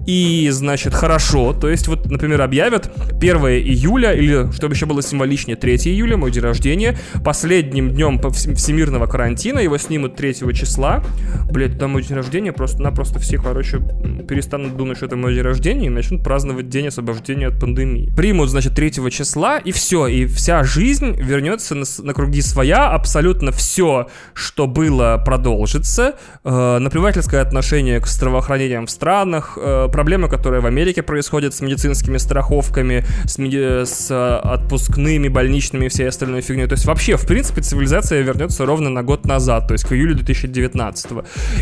и, 0.06 0.48
значит, 0.50 0.94
хорошо. 0.94 1.52
То 1.52 1.68
есть, 1.68 1.88
вот, 1.88 2.10
например, 2.10 2.40
объявят 2.42 2.90
1 3.10 3.36
июля, 3.36 4.12
или, 4.12 4.50
чтобы 4.52 4.74
еще 4.74 4.86
было 4.86 5.02
символичнее, 5.02 5.56
3 5.56 5.76
июля, 5.76 6.16
мой 6.16 6.30
день 6.30 6.42
рождения, 6.42 6.98
последним 7.24 7.90
днем 7.90 8.20
всемирного 8.20 9.06
карантина, 9.06 9.58
его 9.58 9.78
снимут 9.78 10.16
3 10.16 10.54
числа. 10.54 11.02
Блять, 11.50 11.78
там 11.78 11.90
мой 11.90 12.02
день 12.02 12.16
рождения, 12.16 12.52
просто 12.52 12.82
на 12.82 12.92
просто 12.92 13.18
все, 13.18 13.38
короче, 13.38 13.80
перестанут 14.28 14.76
думать, 14.76 14.96
что 14.96 15.06
это 15.06 15.16
мой 15.16 15.34
день 15.34 15.42
рождения, 15.42 15.86
и 15.86 15.90
начнут 15.90 16.22
праздновать 16.22 16.68
день 16.68 16.88
освобождения 16.88 17.48
от 17.48 17.58
пандемии. 17.60 18.12
Примут, 18.16 18.50
значит, 18.50 18.74
3 18.74 19.10
числа, 19.10 19.58
и 19.58 19.72
все, 19.72 20.06
и 20.06 20.26
вся 20.26 20.62
жизнь 20.62 21.16
вернется 21.20 21.74
на, 21.74 21.84
на 22.02 22.14
круги 22.14 22.42
своя, 22.42 22.90
абсолютно 22.90 23.50
все, 23.50 24.08
что 24.34 24.66
было, 24.66 25.20
продолжится. 25.24 26.14
Э, 26.44 26.78
наплевательское 26.78 27.42
отношение 27.42 28.00
к 28.00 28.06
здравоохранениям 28.06 28.86
в 28.86 28.90
странах, 28.90 29.58
э, 29.60 29.88
проблемы, 29.96 30.28
которые 30.28 30.60
в 30.60 30.66
Америке 30.66 31.02
происходят 31.02 31.54
с 31.54 31.62
медицинскими 31.62 32.18
страховками, 32.18 33.02
с, 33.24 33.38
меди... 33.38 33.86
с 33.86 34.10
э, 34.10 34.36
отпускными, 34.54 35.28
больничными 35.28 35.86
и 35.86 35.88
всей 35.88 36.06
остальной 36.06 36.42
фигней. 36.42 36.66
То 36.66 36.74
есть 36.74 36.84
вообще, 36.84 37.16
в 37.16 37.26
принципе, 37.26 37.62
цивилизация 37.62 38.20
вернется 38.20 38.66
ровно 38.66 38.90
на 38.90 39.02
год 39.02 39.24
назад, 39.24 39.68
то 39.68 39.72
есть 39.72 39.86
к 39.86 39.92
июлю 39.92 40.14
2019. 40.14 41.06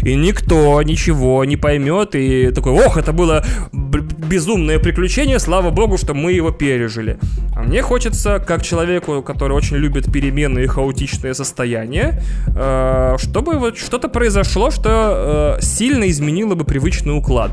И 0.02 0.16
никто 0.16 0.82
ничего 0.82 1.44
не 1.44 1.56
поймет 1.56 2.16
и 2.16 2.50
такой, 2.50 2.72
ох, 2.72 2.96
это 2.96 3.12
было 3.12 3.44
безумное 3.72 4.80
приключение, 4.80 5.38
слава 5.38 5.70
богу, 5.70 5.96
что 5.96 6.12
мы 6.12 6.32
его 6.32 6.50
пережили. 6.50 7.18
А 7.54 7.62
мне 7.62 7.82
хочется, 7.82 8.42
как 8.44 8.64
человеку, 8.64 9.22
который 9.22 9.52
очень 9.52 9.76
любит 9.76 10.12
перемены 10.12 10.64
и 10.64 10.66
хаотичные 10.66 11.34
состояния, 11.34 12.20
э, 12.48 13.16
чтобы 13.18 13.58
вот 13.58 13.78
что-то 13.78 14.08
произошло, 14.08 14.72
что 14.72 15.56
э, 15.60 15.62
сильно 15.62 16.10
изменило 16.10 16.56
бы 16.56 16.64
привычный 16.64 17.16
уклад. 17.16 17.52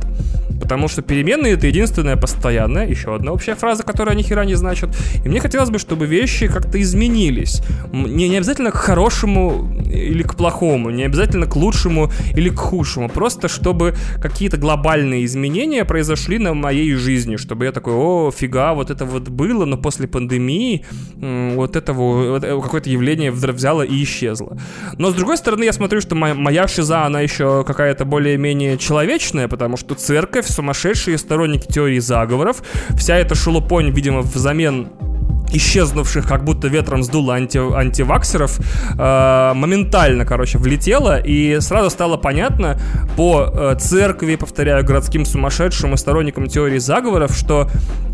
Потому 0.61 0.87
что 0.87 1.01
переменные 1.01 1.53
это 1.53 1.67
единственное 1.67 2.15
постоянное. 2.15 2.87
Еще 2.87 3.13
одна 3.13 3.31
общая 3.31 3.55
фраза, 3.55 3.83
которая 3.83 4.15
ни 4.15 4.21
хера 4.21 4.45
не 4.45 4.55
значит. 4.55 4.89
И 5.25 5.29
мне 5.29 5.39
хотелось 5.39 5.69
бы, 5.69 5.79
чтобы 5.79 6.05
вещи 6.05 6.47
как-то 6.47 6.81
изменились. 6.81 7.61
Не, 7.91 8.29
не 8.29 8.37
обязательно 8.37 8.71
к 8.71 8.75
хорошему 8.75 9.67
или 9.85 10.23
к 10.23 10.35
плохому, 10.35 10.89
не 10.89 11.03
обязательно 11.03 11.47
к 11.47 11.55
лучшему 11.55 12.11
или 12.35 12.49
к 12.49 12.59
худшему. 12.59 13.09
Просто 13.09 13.47
чтобы 13.47 13.95
какие-то 14.21 14.57
глобальные 14.57 15.25
изменения 15.25 15.85
произошли 15.85 16.37
на 16.37 16.53
моей 16.53 16.93
жизни. 16.93 17.35
Чтобы 17.35 17.65
я 17.65 17.71
такой, 17.71 17.93
о, 17.93 18.31
фига, 18.31 18.73
вот 18.73 18.89
это 18.91 19.05
вот 19.05 19.29
было, 19.29 19.65
но 19.65 19.77
после 19.77 20.07
пандемии 20.07 20.85
вот 21.55 21.75
этого 21.75 22.31
вот, 22.31 22.43
э, 22.43 22.61
какое-то 22.61 22.89
явление 22.89 23.31
взяло 23.31 23.81
и 23.81 24.03
исчезло. 24.03 24.57
Но 24.97 25.11
с 25.11 25.13
другой 25.13 25.37
стороны, 25.37 25.63
я 25.63 25.73
смотрю, 25.73 26.01
что 26.01 26.15
моя, 26.15 26.33
моя 26.33 26.67
шиза, 26.67 27.05
она 27.05 27.21
еще 27.21 27.63
какая-то 27.65 28.05
более-менее 28.05 28.77
человечная, 28.77 29.47
потому 29.47 29.77
что 29.77 29.95
церковь 29.95 30.47
сумасшедшие 30.51 31.17
сторонники 31.17 31.67
теории 31.67 31.99
заговоров. 31.99 32.61
Вся 32.97 33.17
эта 33.17 33.35
шелупонь, 33.35 33.91
видимо, 33.91 34.21
взамен 34.21 34.89
исчезнувших, 35.51 36.27
как 36.27 36.43
будто 36.43 36.67
ветром 36.67 37.03
сдуло 37.03 37.35
анти, 37.35 37.57
антиваксеров, 37.57 38.59
э, 38.97 39.53
моментально, 39.53 40.25
короче, 40.25 40.57
влетело, 40.57 41.19
и 41.19 41.59
сразу 41.59 41.89
стало 41.89 42.17
понятно 42.17 42.79
по 43.15 43.51
э, 43.53 43.75
церкви, 43.79 44.35
повторяю, 44.35 44.85
городским 44.85 45.25
сумасшедшим 45.25 45.93
и 45.93 45.97
сторонникам 45.97 46.47
теории 46.47 46.79
заговоров, 46.79 47.35
что 47.35 47.69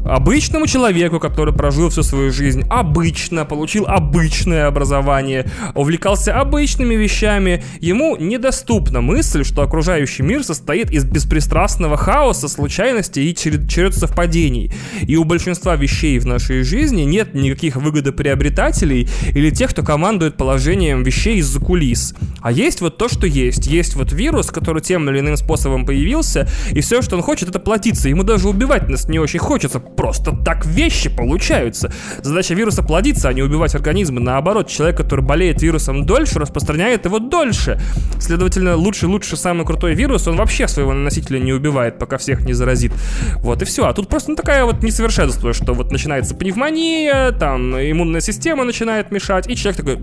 обычному 0.06 0.67
человеку, 0.67 1.19
который 1.19 1.54
прожил 1.54 1.89
всю 1.89 2.04
свою 2.04 2.32
жизнь 2.32 2.63
обычно, 2.69 3.45
получил 3.45 3.86
обычное 3.88 4.67
образование, 4.67 5.50
увлекался 5.76 6.39
обычными 6.39 6.95
вещами, 6.95 7.63
ему 7.80 8.15
недоступна 8.17 9.02
мысль, 9.02 9.43
что 9.43 9.62
окружающий 9.62 10.23
мир 10.23 10.43
состоит 10.43 10.91
из 10.91 11.04
беспристрастного 11.04 11.97
хаоса, 11.97 12.47
случайностей 12.47 13.30
и 13.30 13.36
черед, 13.36 13.69
черед 13.69 13.95
совпадений. 13.95 14.71
И 15.02 15.17
у 15.17 15.23
большинства 15.23 15.76
вещей 15.76 16.19
в 16.19 16.26
нашей 16.26 16.63
жизни 16.63 17.02
нет 17.02 17.27
никаких 17.34 17.76
выгодоприобретателей 17.76 19.10
или 19.34 19.50
тех, 19.50 19.72
кто 19.72 19.84
командует 19.84 20.38
положением 20.38 21.04
вещей 21.04 21.38
из-за 21.38 21.60
кулис. 21.60 22.13
А 22.42 22.52
есть 22.52 22.82
вот 22.82 22.98
то, 22.98 23.10
что 23.10 23.28
есть. 23.28 23.68
Есть 23.68 23.96
вот 23.96 24.12
вирус, 24.12 24.48
который 24.48 24.82
тем 24.82 25.10
или 25.10 25.20
иным 25.20 25.38
способом 25.38 25.86
появился, 25.86 26.48
и 26.72 26.82
все, 26.82 27.02
что 27.02 27.16
он 27.16 27.22
хочет, 27.22 27.50
это 27.50 27.60
платиться. 27.60 28.10
Ему 28.10 28.24
даже 28.24 28.48
убивать 28.48 28.90
нас 28.90 29.08
не 29.08 29.20
очень 29.20 29.40
хочется, 29.40 29.80
просто 29.80 30.36
так 30.46 30.66
вещи 30.66 31.10
получаются. 31.10 31.92
Задача 32.22 32.54
вируса 32.54 32.84
плодиться, 32.84 33.30
а 33.30 33.34
не 33.34 33.42
убивать 33.42 33.76
организмы. 33.76 34.20
Наоборот, 34.20 34.68
человек, 34.68 34.98
который 34.98 35.24
болеет 35.24 35.62
вирусом 35.62 36.06
дольше, 36.06 36.40
распространяет 36.40 37.06
его 37.06 37.20
дольше. 37.20 37.80
Следовательно, 38.20 38.76
лучше-лучше 38.76 39.38
самый 39.38 39.66
крутой 39.66 39.94
вирус, 39.94 40.28
он 40.28 40.36
вообще 40.36 40.68
своего 40.68 40.94
носителя 40.94 41.40
не 41.40 41.54
убивает, 41.54 42.00
пока 42.00 42.18
всех 42.18 42.42
не 42.46 42.54
заразит. 42.54 42.94
Вот 43.38 43.62
и 43.62 43.66
все. 43.66 43.86
А 43.86 43.94
тут 43.94 44.10
просто 44.10 44.32
ну, 44.32 44.36
такая 44.36 44.66
вот 44.66 44.84
несовершенство, 44.84 45.54
что 45.54 45.74
вот 45.74 45.92
начинается 45.92 46.36
пневмония, 46.36 47.17
там 47.40 47.76
иммунная 47.76 48.22
система 48.22 48.64
начинает 48.64 49.12
мешать, 49.12 49.50
и 49.50 49.56
человек 49.56 49.78
такой... 49.78 49.98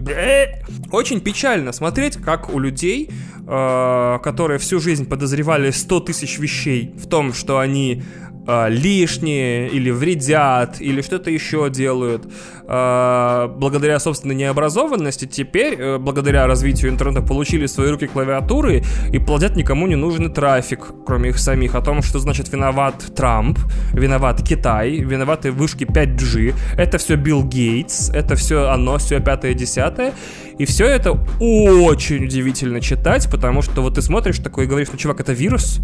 Очень 0.92 1.20
печально 1.20 1.72
смотреть, 1.72 2.16
как 2.16 2.54
у 2.54 2.58
людей, 2.58 3.10
э, 3.46 4.18
которые 4.22 4.58
всю 4.58 4.80
жизнь 4.80 5.08
подозревали 5.08 5.70
100 5.70 6.00
тысяч 6.00 6.38
вещей 6.38 6.92
в 6.96 7.08
том, 7.08 7.32
что 7.32 7.58
они 7.58 8.02
э, 8.46 8.70
лишние 8.70 9.68
или 9.68 9.90
вредят 9.90 10.80
или 10.80 11.02
что-то 11.02 11.30
еще 11.30 11.68
делают 11.70 12.26
э, 12.66 13.48
благодаря 13.56 13.98
собственной 13.98 14.34
необразованности 14.34 15.26
теперь 15.26 15.74
э, 15.74 15.98
благодаря 15.98 16.46
развитию 16.46 16.90
интернета 16.90 17.22
получили 17.22 17.66
в 17.66 17.70
свои 17.70 17.90
руки 17.90 18.06
клавиатуры 18.06 18.82
и 19.12 19.18
плодят 19.18 19.56
никому 19.56 19.86
не 19.86 19.96
нужный 19.96 20.30
трафик 20.30 20.92
кроме 21.06 21.30
их 21.30 21.38
самих 21.38 21.74
о 21.74 21.80
том 21.80 22.02
что 22.02 22.18
значит 22.18 22.52
виноват 22.52 23.04
Трамп 23.14 23.58
виноват 23.92 24.42
Китай 24.42 24.96
виноваты 24.98 25.50
вышки 25.50 25.84
5G 25.84 26.54
это 26.76 26.98
все 26.98 27.16
Билл 27.16 27.44
Гейтс 27.44 28.10
это 28.10 28.36
все 28.36 28.68
оно 28.68 28.98
все 28.98 29.20
пятое 29.20 29.54
десятое. 29.54 30.12
И 30.56 30.66
все 30.66 30.86
это 30.86 31.12
очень 31.40 32.24
удивительно 32.24 32.80
читать, 32.80 33.28
потому 33.28 33.60
что 33.60 33.82
вот 33.82 33.96
ты 33.96 34.02
смотришь 34.02 34.38
такой 34.38 34.64
и 34.64 34.66
говоришь, 34.68 34.88
ну, 34.92 34.98
чувак, 34.98 35.18
это 35.18 35.32
вирус, 35.32 35.80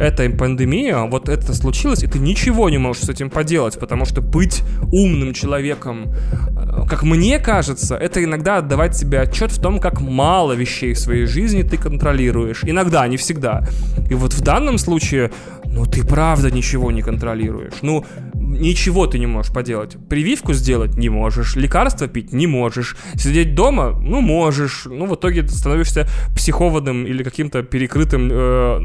это 0.00 0.28
пандемия, 0.30 1.04
вот 1.04 1.28
это 1.28 1.54
случилось, 1.54 2.02
и 2.02 2.08
ты 2.08 2.18
ничего 2.18 2.68
не 2.68 2.78
можешь 2.78 3.04
с 3.04 3.08
этим 3.08 3.30
поделать, 3.30 3.78
потому 3.78 4.04
что 4.06 4.20
быть 4.20 4.62
умным 4.92 5.34
человеком, 5.34 6.12
как 6.88 7.02
мне 7.02 7.38
кажется, 7.38 7.96
это 7.96 8.22
иногда 8.22 8.58
отдавать 8.58 8.96
себе 8.96 9.20
отчет 9.20 9.52
в 9.52 9.60
том, 9.60 9.78
как 9.78 10.00
мало 10.00 10.52
вещей 10.52 10.94
в 10.94 10.98
своей 10.98 11.26
жизни 11.26 11.62
ты 11.62 11.76
контролируешь. 11.76 12.62
Иногда, 12.64 13.06
не 13.08 13.16
всегда. 13.16 13.66
И 14.10 14.14
вот 14.14 14.32
в 14.32 14.40
данном 14.40 14.78
случае, 14.78 15.30
ну, 15.64 15.84
ты 15.84 16.04
правда 16.04 16.50
ничего 16.50 16.90
не 16.90 17.02
контролируешь. 17.02 17.74
Ну, 17.82 18.06
ничего 18.34 19.06
ты 19.06 19.18
не 19.18 19.26
можешь 19.26 19.52
поделать. 19.52 19.96
Прививку 20.08 20.54
сделать 20.54 20.96
не 20.96 21.10
можешь, 21.10 21.56
лекарства 21.56 22.08
пить 22.08 22.32
не 22.32 22.46
можешь, 22.46 22.96
сидеть 23.14 23.54
дома, 23.54 23.90
ну, 24.00 24.20
можешь. 24.20 24.86
Ну, 24.86 25.06
в 25.06 25.14
итоге 25.14 25.42
ты 25.42 25.50
становишься 25.50 26.08
психованным 26.34 27.06
или 27.06 27.22
каким-то 27.22 27.62
перекрытым 27.62 28.30
э, 28.32 28.78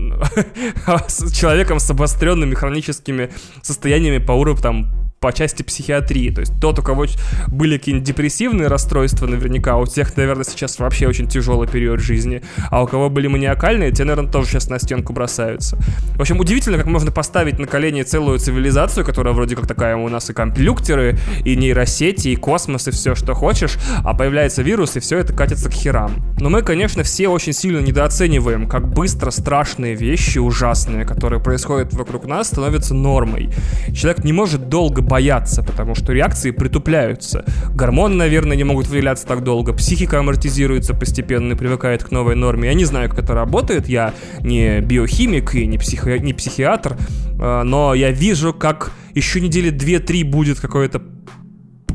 человеком 1.34 1.80
с 1.80 1.90
обостренными 1.90 2.54
хроническими 2.54 3.30
состояниями 3.62 4.24
по 4.24 4.34
уровню 4.34 4.62
там 4.62 5.03
по 5.24 5.32
части 5.32 5.64
психиатрии. 5.64 6.32
То 6.32 6.42
есть 6.42 6.52
тот, 6.60 6.80
у 6.80 6.84
кого 6.84 7.06
были 7.48 7.78
какие-нибудь 7.78 8.06
депрессивные 8.06 8.68
расстройства, 8.68 9.26
наверняка, 9.26 9.78
у 9.78 9.86
тех, 9.86 10.18
наверное, 10.18 10.44
сейчас 10.44 10.78
вообще 10.80 11.08
очень 11.08 11.30
тяжелый 11.30 11.66
период 11.66 12.02
жизни. 12.02 12.42
А 12.70 12.84
у 12.84 12.88
кого 12.88 13.10
были 13.10 13.28
маниакальные, 13.28 13.94
те, 13.94 14.04
наверное, 14.04 14.30
тоже 14.30 14.50
сейчас 14.50 14.68
на 14.68 14.80
стенку 14.80 15.14
бросаются. 15.14 15.78
В 16.18 16.20
общем, 16.20 16.42
удивительно, 16.42 16.78
как 16.78 16.88
можно 16.88 17.10
поставить 17.10 17.58
на 17.58 17.68
колени 17.68 18.04
целую 18.04 18.38
цивилизацию, 18.38 19.06
которая 19.06 19.34
вроде 19.34 19.56
как 19.56 19.66
такая 19.66 19.96
у 19.96 20.10
нас 20.10 20.30
и 20.30 20.34
компьютеры, 20.34 21.18
и 21.46 21.56
нейросети, 21.56 22.28
и 22.28 22.36
космос, 22.36 22.90
и 22.90 22.92
все, 22.92 23.16
что 23.16 23.34
хочешь, 23.34 23.78
а 24.04 24.14
появляется 24.14 24.62
вирус, 24.62 24.98
и 24.98 25.00
все 25.00 25.20
это 25.20 25.32
катится 25.32 25.70
к 25.70 25.74
херам. 25.74 26.12
Но 26.38 26.50
мы, 26.50 26.64
конечно, 26.64 27.04
все 27.04 27.30
очень 27.30 27.54
сильно 27.54 27.80
недооцениваем, 27.80 28.68
как 28.68 28.92
быстро 28.92 29.32
страшные 29.32 29.96
вещи, 29.96 30.40
ужасные, 30.40 31.06
которые 31.06 31.42
происходят 31.42 31.94
вокруг 31.94 32.26
нас, 32.26 32.48
становятся 32.48 32.94
нормой. 32.94 33.52
Человек 33.96 34.26
не 34.26 34.34
может 34.34 34.68
долго 34.68 35.02
бояться, 35.14 35.62
потому 35.62 35.94
что 35.94 36.12
реакции 36.12 36.50
притупляются. 36.50 37.46
Гормоны, 37.76 38.16
наверное, 38.16 38.58
не 38.58 38.64
могут 38.64 38.88
выделяться 38.88 39.28
так 39.28 39.44
долго, 39.44 39.72
психика 39.72 40.18
амортизируется 40.18 40.96
постепенно 40.96 41.54
и 41.54 41.56
привыкает 41.56 42.04
к 42.04 42.10
новой 42.10 42.34
норме. 42.34 42.70
Я 42.70 42.74
не 42.74 42.86
знаю, 42.86 43.10
как 43.10 43.20
это 43.20 43.36
работает, 43.36 43.88
я 43.88 44.12
не 44.40 44.82
биохимик 44.82 45.54
и 45.54 45.68
не, 45.68 45.78
психи... 45.78 46.18
не 46.18 46.34
психиатр, 46.34 46.98
а, 47.40 47.64
но 47.64 47.94
я 47.94 48.10
вижу, 48.10 48.54
как 48.54 48.92
еще 49.14 49.40
недели 49.40 49.72
2-3 49.72 50.24
будет 50.24 50.60
какое-то 50.60 51.00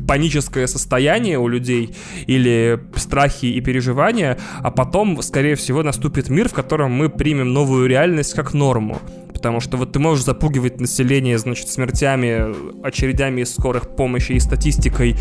паническое 0.07 0.67
состояние 0.67 1.39
у 1.39 1.49
людей 1.49 1.93
или 2.25 2.79
страхи 2.95 3.47
и 3.47 3.59
переживания, 3.59 4.37
а 4.63 4.71
потом, 4.71 5.21
скорее 5.21 5.55
всего, 5.55 5.83
наступит 5.83 6.29
мир, 6.29 6.47
в 6.47 6.53
котором 6.53 6.93
мы 6.93 7.09
примем 7.09 7.51
новую 7.51 7.89
реальность 7.89 8.33
как 8.33 8.53
норму. 8.53 9.01
Потому 9.39 9.61
что 9.61 9.77
вот 9.77 9.93
ты 9.93 9.99
можешь 9.99 10.25
запугивать 10.25 10.81
население, 10.81 11.37
значит, 11.37 11.69
смертями, 11.69 12.83
очередями 12.85 13.43
скорых 13.45 13.95
помощи 13.95 14.33
и 14.33 14.39
статистикой 14.41 15.15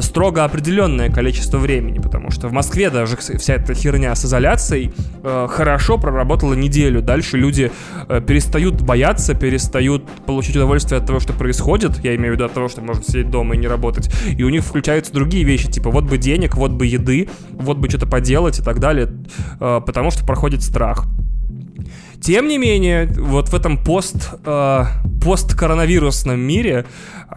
строго 0.00 0.44
определенное 0.44 1.10
количество 1.10 1.58
времени. 1.58 1.98
Потому 1.98 2.30
что 2.30 2.46
в 2.46 2.52
Москве 2.52 2.88
даже 2.88 3.16
вся 3.16 3.54
эта 3.54 3.74
херня 3.74 4.14
с 4.14 4.24
изоляцией 4.24 4.92
э, 5.24 5.48
хорошо 5.50 5.98
проработала 5.98 6.54
неделю. 6.54 7.02
Дальше 7.02 7.36
люди 7.36 7.72
э, 8.08 8.20
перестают 8.20 8.80
бояться, 8.80 9.34
перестают 9.34 10.08
получить 10.24 10.54
удовольствие 10.54 11.00
от 11.00 11.06
того, 11.08 11.18
что 11.18 11.32
происходит. 11.32 11.98
Я 12.04 12.14
имею 12.14 12.34
в 12.34 12.36
виду 12.36 12.44
от 12.44 12.52
того, 12.52 12.68
что 12.68 12.80
можно 12.80 13.02
сидеть 13.02 13.28
дома 13.28 13.56
и 13.56 13.58
не 13.58 13.66
работать. 13.66 14.08
И 14.38 14.44
у 14.44 14.50
них 14.50 14.62
включаются 14.62 15.12
другие 15.12 15.42
вещи, 15.42 15.68
типа 15.68 15.90
вот 15.90 16.04
бы 16.04 16.16
денег, 16.16 16.54
вот 16.54 16.70
бы 16.70 16.86
еды, 16.86 17.28
вот 17.50 17.78
бы 17.78 17.88
что-то 17.88 18.06
поделать 18.06 18.60
и 18.60 18.62
так 18.62 18.78
далее. 18.78 19.12
Э, 19.58 19.80
потому 19.84 20.12
что 20.12 20.24
проходит 20.24 20.62
страх. 20.62 21.06
Тем 22.24 22.48
не 22.48 22.56
менее, 22.56 23.06
вот 23.18 23.50
в 23.50 23.54
этом 23.54 23.76
пост, 23.76 24.30
э, 24.46 24.84
посткоронавирусном 25.22 26.40
мире 26.40 26.86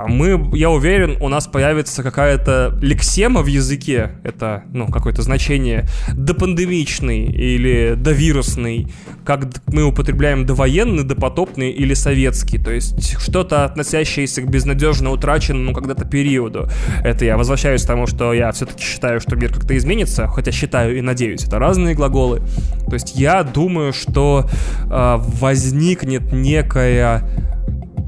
мы, 0.07 0.49
я 0.53 0.69
уверен, 0.69 1.17
у 1.21 1.29
нас 1.29 1.47
появится 1.47 2.03
какая-то 2.03 2.77
лексема 2.81 3.41
в 3.41 3.47
языке, 3.47 4.11
это, 4.23 4.63
ну, 4.73 4.87
какое-то 4.87 5.21
значение, 5.21 5.87
допандемичный 6.13 7.25
или 7.25 7.95
довирусный, 7.95 8.87
как 9.25 9.47
мы 9.67 9.83
употребляем 9.83 10.45
довоенный, 10.45 11.03
допотопный 11.03 11.71
или 11.71 11.93
советский, 11.93 12.57
то 12.57 12.71
есть 12.71 13.17
что-то 13.19 13.65
относящееся 13.65 14.41
к 14.41 14.49
безнадежно 14.49 15.11
утраченному 15.11 15.73
когда-то 15.73 16.05
периоду. 16.05 16.69
Это 17.03 17.25
я 17.25 17.37
возвращаюсь 17.37 17.83
к 17.83 17.87
тому, 17.87 18.07
что 18.07 18.33
я 18.33 18.51
все-таки 18.51 18.83
считаю, 18.83 19.19
что 19.19 19.35
мир 19.35 19.53
как-то 19.53 19.75
изменится, 19.75 20.27
хотя 20.27 20.51
считаю 20.51 20.97
и 20.97 21.01
надеюсь, 21.01 21.45
это 21.45 21.59
разные 21.59 21.95
глаголы. 21.95 22.41
То 22.87 22.93
есть 22.93 23.15
я 23.15 23.43
думаю, 23.43 23.93
что 23.93 24.49
э, 24.85 25.15
возникнет 25.17 26.31
некая 26.31 27.23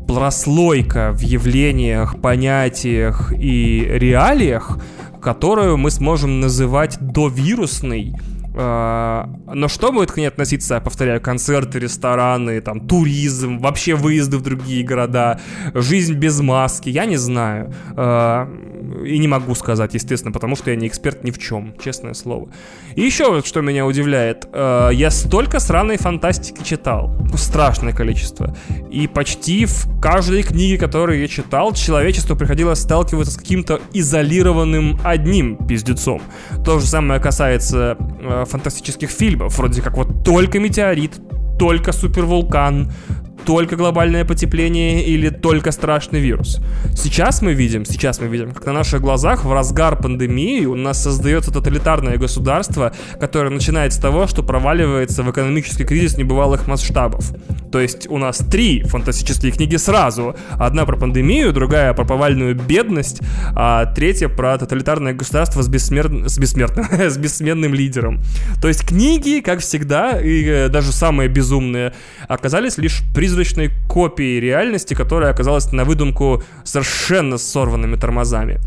прослойка 0.09 1.11
в 1.13 1.21
явлениях, 1.21 2.19
понятиях 2.19 3.31
и 3.31 3.85
реалиях, 3.87 4.79
которую 5.21 5.77
мы 5.77 5.91
сможем 5.91 6.39
называть 6.39 6.97
довирусной, 6.99 8.15
но 8.59 9.67
что 9.67 9.91
будет 9.93 10.11
к 10.11 10.17
ней 10.17 10.25
относиться, 10.25 10.81
повторяю, 10.81 11.21
концерты, 11.21 11.79
рестораны, 11.79 12.59
там, 12.59 12.81
туризм, 12.81 13.59
вообще 13.59 13.95
выезды 13.95 14.37
в 14.37 14.41
другие 14.41 14.83
города, 14.83 15.39
жизнь 15.73 16.15
без 16.15 16.41
маски, 16.41 16.89
я 16.89 17.05
не 17.05 17.15
знаю. 17.15 17.73
А, 17.95 18.49
и 19.05 19.17
не 19.17 19.27
могу 19.27 19.55
сказать, 19.55 19.93
естественно, 19.93 20.31
потому 20.31 20.55
что 20.55 20.71
я 20.71 20.75
не 20.75 20.87
эксперт 20.87 21.23
ни 21.23 21.31
в 21.31 21.37
чем, 21.37 21.73
честное 21.81 22.13
слово. 22.13 22.49
И 22.95 23.01
еще 23.01 23.31
вот 23.31 23.45
что 23.45 23.61
меня 23.61 23.85
удивляет. 23.85 24.47
А, 24.51 24.89
я 24.89 25.09
столько 25.09 25.59
сраной 25.59 25.97
фантастики 25.97 26.61
читал. 26.63 27.15
Страшное 27.35 27.93
количество. 27.93 28.55
И 28.91 29.07
почти 29.07 29.65
в 29.65 30.01
каждой 30.01 30.43
книге, 30.43 30.77
которую 30.77 31.21
я 31.21 31.27
читал, 31.27 31.73
человечество 31.73 32.35
приходилось 32.35 32.79
сталкиваться 32.79 33.33
с 33.33 33.37
каким-то 33.37 33.79
изолированным 33.93 34.99
одним 35.03 35.55
пиздецом. 35.55 36.21
То 36.65 36.79
же 36.79 36.85
самое 36.85 37.21
касается 37.21 37.97
фантастических 38.49 39.09
фильмов, 39.09 39.57
вроде 39.57 39.81
как 39.81 39.97
вот 39.97 40.23
только 40.23 40.59
метеорит, 40.59 41.19
только 41.57 41.91
супервулкан, 41.91 42.91
только 43.49 43.75
глобальное 43.75 44.25
потепление 44.25 45.03
или 45.03 45.29
только 45.29 45.71
страшный 45.71 46.19
вирус. 46.19 46.61
Сейчас 46.95 47.41
мы 47.41 47.55
видим, 47.55 47.83
сейчас 47.83 48.19
мы 48.19 48.27
видим, 48.27 48.51
как 48.51 48.63
на 48.67 48.73
наших 48.73 49.01
глазах 49.01 49.43
в 49.43 49.51
разгар 49.51 49.99
пандемии 49.99 50.65
у 50.65 50.75
нас 50.75 51.01
создается 51.01 51.51
тоталитарное 51.51 52.17
государство, 52.17 52.93
которое 53.19 53.49
начинает 53.49 53.91
с 53.93 53.97
того, 53.97 54.27
что 54.27 54.43
проваливается 54.43 55.23
в 55.23 55.31
экономический 55.31 55.83
кризис 55.83 56.15
небывалых 56.15 56.67
масштабов. 56.67 57.33
То 57.71 57.79
есть 57.79 58.07
у 58.07 58.17
нас 58.17 58.37
три 58.37 58.83
фантастические 58.83 59.51
книги 59.51 59.77
сразу. 59.77 60.35
Одна 60.51 60.85
про 60.85 60.95
пандемию, 60.97 61.51
другая 61.51 61.93
про 61.93 62.05
повальную 62.05 62.55
бедность, 62.55 63.21
а 63.55 63.85
третья 63.85 64.27
про 64.27 64.57
тоталитарное 64.57 65.13
государство 65.13 65.61
с, 65.61 65.67
бессмер... 65.67 66.29
с 66.29 66.37
бессмертным, 66.37 66.85
с 67.09 67.17
бессменным 67.17 67.73
лидером. 67.73 68.21
То 68.61 68.67
есть 68.67 68.87
книги, 68.87 69.41
как 69.41 69.59
всегда, 69.59 70.19
и 70.19 70.43
э, 70.45 70.69
даже 70.69 70.91
самые 70.91 71.29
безумные, 71.29 71.93
оказались 72.27 72.77
лишь 72.77 73.01
призрачной 73.39 73.71
копией 73.87 74.41
реальности, 74.41 74.93
которая 74.93 75.31
оказалась 75.31 75.71
на 75.71 75.85
выдумку 75.85 76.43
совершенно 76.65 77.37
сорванными 77.37 77.95
тормозами. 77.95 78.59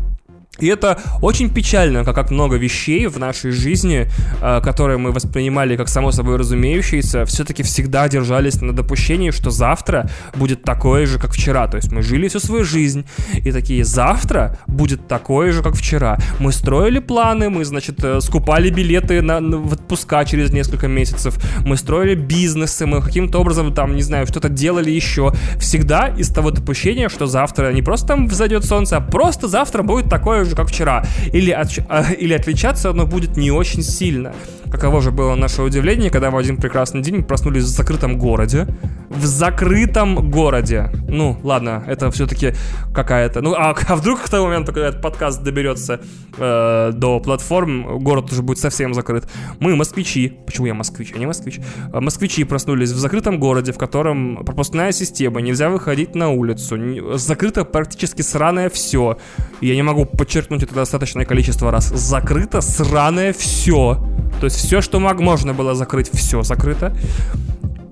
И 0.59 0.67
это 0.67 0.99
очень 1.19 1.49
печально, 1.49 2.03
как, 2.03 2.13
как 2.13 2.29
много 2.29 2.57
вещей 2.57 3.07
в 3.07 3.17
нашей 3.17 3.49
жизни, 3.49 4.07
э, 4.39 4.61
которые 4.61 4.99
мы 4.99 5.11
воспринимали 5.11 5.75
как 5.75 5.89
само 5.89 6.11
собой 6.11 6.37
разумеющиеся, 6.37 7.25
все-таки 7.25 7.63
всегда 7.63 8.07
держались 8.07 8.61
на 8.61 8.71
допущении, 8.71 9.31
что 9.31 9.49
завтра 9.49 10.11
будет 10.35 10.63
такое 10.63 11.07
же, 11.07 11.17
как 11.17 11.31
вчера. 11.31 11.67
То 11.67 11.77
есть 11.77 11.91
мы 11.91 12.03
жили 12.03 12.27
всю 12.27 12.39
свою 12.39 12.63
жизнь, 12.63 13.03
и 13.33 13.51
такие, 13.51 13.83
завтра 13.83 14.59
будет 14.67 15.07
такое 15.07 15.51
же, 15.51 15.63
как 15.63 15.73
вчера. 15.73 16.19
Мы 16.39 16.51
строили 16.51 16.99
планы, 16.99 17.49
мы, 17.49 17.65
значит, 17.65 18.03
э, 18.03 18.21
скупали 18.21 18.69
билеты 18.69 19.23
на, 19.23 19.39
на, 19.39 19.57
в 19.57 19.73
отпуска 19.73 20.23
через 20.23 20.51
несколько 20.51 20.87
месяцев, 20.87 21.35
мы 21.65 21.77
строили 21.77 22.13
бизнесы, 22.13 22.85
мы 22.85 23.01
каким-то 23.01 23.39
образом, 23.39 23.73
там, 23.73 23.95
не 23.95 24.03
знаю, 24.03 24.27
что-то 24.27 24.49
делали 24.49 24.91
еще. 24.91 25.33
Всегда 25.57 26.09
из 26.09 26.29
того 26.29 26.51
допущения, 26.51 27.09
что 27.09 27.25
завтра 27.25 27.73
не 27.73 27.81
просто 27.81 28.09
там 28.09 28.27
взойдет 28.27 28.65
солнце, 28.65 28.97
а 28.97 29.01
просто 29.01 29.47
завтра 29.47 29.81
будет 29.81 30.11
такое 30.11 30.42
же, 30.45 30.55
как 30.55 30.67
вчера. 30.67 31.03
Или, 31.31 31.51
от, 31.51 31.69
а, 31.89 32.11
или 32.11 32.33
отличаться 32.33 32.89
оно 32.89 33.05
будет 33.05 33.37
не 33.37 33.51
очень 33.51 33.83
сильно. 33.83 34.33
Каково 34.71 35.01
же 35.01 35.11
было 35.11 35.35
наше 35.35 35.61
удивление, 35.61 36.09
когда 36.09 36.31
в 36.31 36.37
один 36.37 36.57
прекрасный 36.57 37.01
день 37.01 37.17
мы 37.17 37.23
проснулись 37.23 37.63
в 37.63 37.67
закрытом 37.67 38.17
городе. 38.17 38.67
В 39.13 39.25
закрытом 39.25 40.29
городе. 40.31 40.91
Ну, 41.07 41.37
ладно, 41.43 41.83
это 41.87 42.09
все-таки 42.11 42.53
какая-то... 42.93 43.41
Ну, 43.41 43.53
а, 43.53 43.75
а 43.87 43.95
вдруг 43.95 44.21
к 44.21 44.29
тому 44.29 44.45
моменту, 44.47 44.73
когда 44.73 44.87
этот 44.87 45.01
подкаст 45.01 45.43
доберется 45.43 46.01
э, 46.37 46.91
до 46.93 47.19
платформ, 47.19 47.99
город 47.99 48.31
уже 48.31 48.41
будет 48.41 48.57
совсем 48.57 48.93
закрыт. 48.93 49.29
Мы, 49.59 49.75
москвичи... 49.75 50.39
Почему 50.45 50.67
я 50.67 50.73
москвич, 50.73 51.13
а 51.15 51.19
не 51.19 51.27
москвич? 51.27 51.59
Э, 51.93 51.99
москвичи 51.99 52.43
проснулись 52.43 52.89
в 52.89 52.97
закрытом 52.97 53.39
городе, 53.39 53.71
в 53.71 53.77
котором 53.77 54.43
пропускная 54.43 54.91
система, 54.91 55.41
нельзя 55.41 55.69
выходить 55.69 56.15
на 56.15 56.29
улицу, 56.29 57.17
закрыто 57.17 57.65
практически 57.65 58.23
сраное 58.23 58.69
все. 58.69 59.17
Я 59.61 59.75
не 59.75 59.83
могу 59.83 60.05
подчеркнуть 60.05 60.63
это 60.63 60.73
достаточное 60.73 61.25
количество 61.25 61.71
раз. 61.71 61.89
Закрыто 61.89 62.61
сраное 62.61 63.33
все. 63.33 64.03
То 64.39 64.45
есть 64.45 64.57
все, 64.57 64.81
что 64.81 64.99
мог, 64.99 65.19
можно 65.19 65.53
было 65.53 65.75
закрыть, 65.75 66.09
все 66.11 66.41
закрыто. 66.43 66.95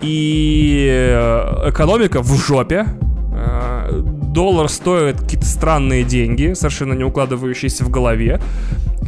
И 0.01 0.87
э, 0.89 1.69
экономика 1.69 2.21
в 2.21 2.35
жопе. 2.37 2.85
Э, 3.33 4.01
доллар 4.03 4.69
стоит 4.69 5.19
какие-то 5.19 5.45
странные 5.45 6.03
деньги, 6.03 6.53
совершенно 6.53 6.93
не 6.93 7.03
укладывающиеся 7.03 7.85
в 7.85 7.89
голове. 7.89 8.41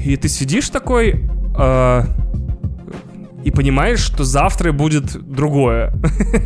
И 0.03 0.15
ты 0.17 0.27
сидишь 0.29 0.69
такой... 0.69 1.29
Э, 1.58 2.03
и 3.43 3.51
понимаешь, 3.51 3.99
что 3.99 4.23
завтра 4.23 4.71
будет 4.71 5.15
другое. 5.21 5.93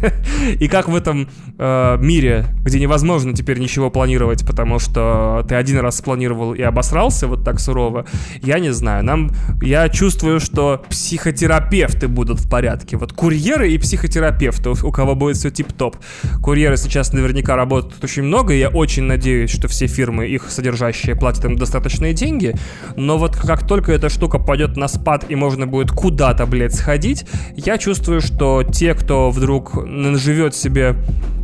И 0.60 0.68
как 0.68 0.90
в 0.90 0.96
этом 0.96 1.30
э, 1.58 1.98
мире, 2.00 2.46
где 2.64 2.80
невозможно 2.80 3.34
теперь 3.34 3.60
ничего 3.60 3.90
планировать, 3.90 4.46
потому 4.46 4.80
что 4.80 5.46
ты 5.48 5.56
один 5.56 5.80
раз 5.80 5.98
спланировал 5.98 6.54
и 6.54 6.62
обосрался 6.62 7.28
вот 7.28 7.44
так 7.44 7.60
сурово, 7.60 8.06
я 8.42 8.60
не 8.60 8.72
знаю. 8.72 9.04
Нам, 9.04 9.32
я 9.62 9.90
чувствую, 9.90 10.40
что 10.40 10.84
психотерапевты 10.90 12.08
будут 12.08 12.40
в 12.40 12.50
порядке. 12.50 12.98
Вот 12.98 13.14
курьеры 13.14 13.72
и 13.72 13.78
психотерапевты, 13.78 14.70
у 14.70 14.92
кого 14.92 15.16
будет 15.16 15.38
все 15.38 15.50
тип-топ. 15.50 15.98
Курьеры 16.42 16.78
сейчас 16.78 17.14
наверняка 17.14 17.56
работают 17.56 18.04
очень 18.04 18.24
много, 18.24 18.54
и 18.54 18.60
я 18.60 18.70
очень 18.70 19.04
надеюсь, 19.04 19.52
что 19.52 19.68
все 19.68 19.88
фирмы, 19.88 20.28
их 20.28 20.50
содержащие, 20.50 21.16
платят 21.16 21.46
им 21.46 21.56
достаточные 21.56 22.14
деньги, 22.14 22.56
но 22.96 23.18
вот 23.18 23.36
как 23.36 23.68
только 23.68 23.92
эта 23.92 24.10
штука 24.10 24.40
пойдет 24.40 24.78
на 24.78 24.88
спад 24.88 25.26
и 25.30 25.36
можно 25.36 25.68
будет 25.68 25.92
куда-то, 25.92 26.46
блядь, 26.46 26.87
сходить, 26.88 27.26
я 27.58 27.78
чувствую, 27.78 28.22
что 28.22 28.64
те, 28.64 28.94
кто 28.94 29.30
вдруг 29.30 29.74
живет 30.16 30.56
себе 30.56 30.96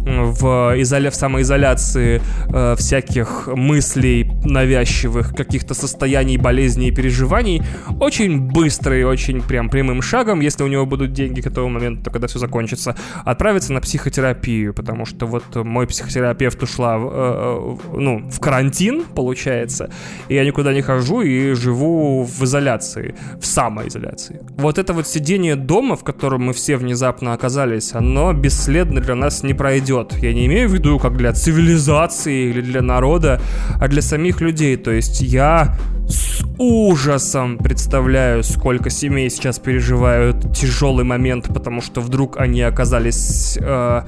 в, 0.06 0.74
изоля... 0.78 1.10
в 1.10 1.16
самоизоляции 1.16 2.22
э, 2.50 2.76
всяких 2.78 3.48
мыслей 3.48 4.30
навязчивых, 4.44 5.36
каких-то 5.36 5.74
состояний, 5.74 6.38
болезней 6.38 6.90
и 6.90 6.92
переживаний, 6.92 7.62
очень 8.00 8.40
быстро 8.40 8.98
и 8.98 9.04
очень 9.04 9.42
прям 9.42 9.70
прямым 9.70 10.02
шагом, 10.02 10.42
если 10.42 10.64
у 10.64 10.68
него 10.68 10.86
будут 10.86 11.14
деньги 11.14 11.42
к 11.42 11.48
этому 11.48 11.70
моменту, 11.70 12.12
когда 12.12 12.28
все 12.28 12.40
закончится, 12.40 12.96
отправиться 13.26 13.74
на 13.74 13.82
психотерапию, 13.82 14.74
потому 14.74 15.06
что 15.06 15.26
вот 15.26 15.56
мой 15.56 15.88
психотерапевт 15.88 16.62
ушла 16.64 16.98
э, 16.98 17.00
э 17.02 17.78
ну, 17.94 18.30
в 18.30 18.40
карантин, 18.40 19.04
получается, 19.16 19.90
и 20.28 20.36
я 20.36 20.46
никуда 20.46 20.74
не 20.74 20.82
хожу 20.82 21.22
и 21.22 21.54
живу 21.54 22.24
в 22.24 22.44
изоляции, 22.44 23.16
в 23.40 23.46
самоизоляции. 23.46 24.42
Вот 24.58 24.78
это 24.78 24.94
вот 24.94 25.08
сидение 25.08 25.56
дома, 25.56 25.96
в 25.96 26.04
котором 26.04 26.44
мы 26.44 26.54
все 26.54 26.78
внезапно 26.78 27.34
оказались, 27.34 27.94
оно 27.94 28.34
бесследно 28.34 29.00
для 29.00 29.16
нас 29.16 29.44
не 29.44 29.54
пройдет 29.54 29.93
идет. 29.94 30.18
Я 30.22 30.34
не 30.34 30.46
имею 30.46 30.70
в 30.70 30.74
виду 30.74 31.00
как 31.00 31.18
для 31.18 31.34
цивилизации 31.34 32.50
или 32.50 32.62
для 32.62 32.82
народа, 32.82 33.40
а 33.80 33.88
для 33.88 34.02
самих 34.02 34.42
людей. 34.42 34.78
То 34.78 34.92
есть 34.92 35.22
я 35.22 35.78
с 36.08 36.44
ужасом 36.58 37.58
представляю, 37.58 38.44
сколько 38.44 38.90
семей 38.90 39.30
сейчас 39.30 39.60
переживают 39.60 40.54
тяжелый 40.54 41.06
момент, 41.06 41.48
потому 41.54 41.82
что 41.82 42.02
вдруг 42.02 42.38
они 42.38 42.62
оказались 42.62 43.58
э, 43.60 44.02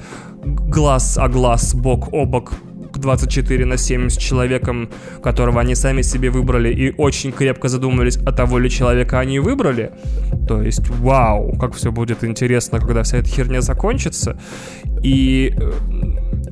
глаз 0.44 1.18
о 1.18 1.28
глаз, 1.28 1.74
бок 1.74 2.12
о 2.12 2.24
бок 2.24 2.52
24 2.98 3.64
на 3.64 3.76
7 3.76 4.08
с 4.08 4.16
человеком, 4.16 4.88
которого 5.22 5.60
они 5.60 5.74
сами 5.74 6.02
себе 6.02 6.30
выбрали, 6.30 6.72
и 6.72 6.94
очень 6.96 7.32
крепко 7.32 7.68
задумались, 7.68 8.18
а 8.26 8.32
того 8.32 8.58
ли 8.58 8.70
человека 8.70 9.20
они 9.20 9.38
выбрали. 9.38 9.92
То 10.48 10.62
есть, 10.62 10.88
вау, 10.88 11.56
как 11.58 11.74
все 11.74 11.92
будет 11.92 12.24
интересно, 12.24 12.80
когда 12.80 13.02
вся 13.02 13.18
эта 13.18 13.28
херня 13.28 13.60
закончится. 13.60 14.38
И 15.02 15.54
э, 15.56 15.72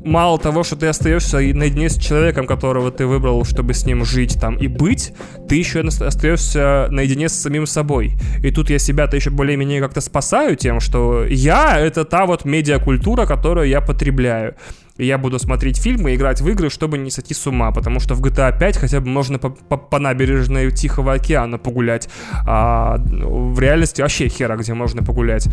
мало 0.04 0.38
того, 0.38 0.62
что 0.62 0.76
ты 0.76 0.86
остаешься 0.86 1.38
наедине 1.38 1.88
с 1.88 1.96
человеком, 1.96 2.46
которого 2.46 2.90
ты 2.90 3.06
выбрал, 3.06 3.44
чтобы 3.44 3.74
с 3.74 3.86
ним 3.86 4.04
жить 4.04 4.38
там 4.40 4.56
и 4.56 4.68
быть, 4.68 5.12
ты 5.48 5.56
еще 5.56 5.80
остаешься 5.80 6.88
наедине 6.90 7.28
с 7.28 7.34
самим 7.34 7.66
собой. 7.66 8.12
И 8.42 8.50
тут 8.50 8.70
я 8.70 8.78
себя-то 8.78 9.16
еще 9.16 9.30
более-менее 9.30 9.80
как-то 9.80 10.00
спасаю 10.00 10.56
тем, 10.56 10.80
что 10.80 11.24
я— 11.24 11.78
это 11.78 12.04
та 12.04 12.26
вот 12.26 12.44
медиакультура, 12.44 13.26
которую 13.26 13.68
я 13.68 13.80
потребляю 13.80 14.54
и 14.96 15.06
я 15.06 15.18
буду 15.18 15.38
смотреть 15.38 15.78
фильмы 15.78 16.14
играть 16.14 16.40
в 16.40 16.48
игры, 16.48 16.70
чтобы 16.70 16.98
не 16.98 17.10
сойти 17.10 17.34
с 17.34 17.46
ума, 17.46 17.72
потому 17.72 18.00
что 18.00 18.14
в 18.14 18.22
GTA 18.22 18.56
5 18.56 18.76
хотя 18.76 19.00
бы 19.00 19.08
можно 19.08 19.38
по, 19.38 19.50
по, 19.50 19.76
по 19.76 19.98
набережной 19.98 20.70
Тихого 20.70 21.14
океана 21.14 21.58
погулять, 21.58 22.08
а 22.46 22.98
в 22.98 23.58
реальности 23.58 24.02
вообще 24.02 24.28
хера 24.28 24.56
где 24.56 24.74
можно 24.74 25.02
погулять. 25.02 25.48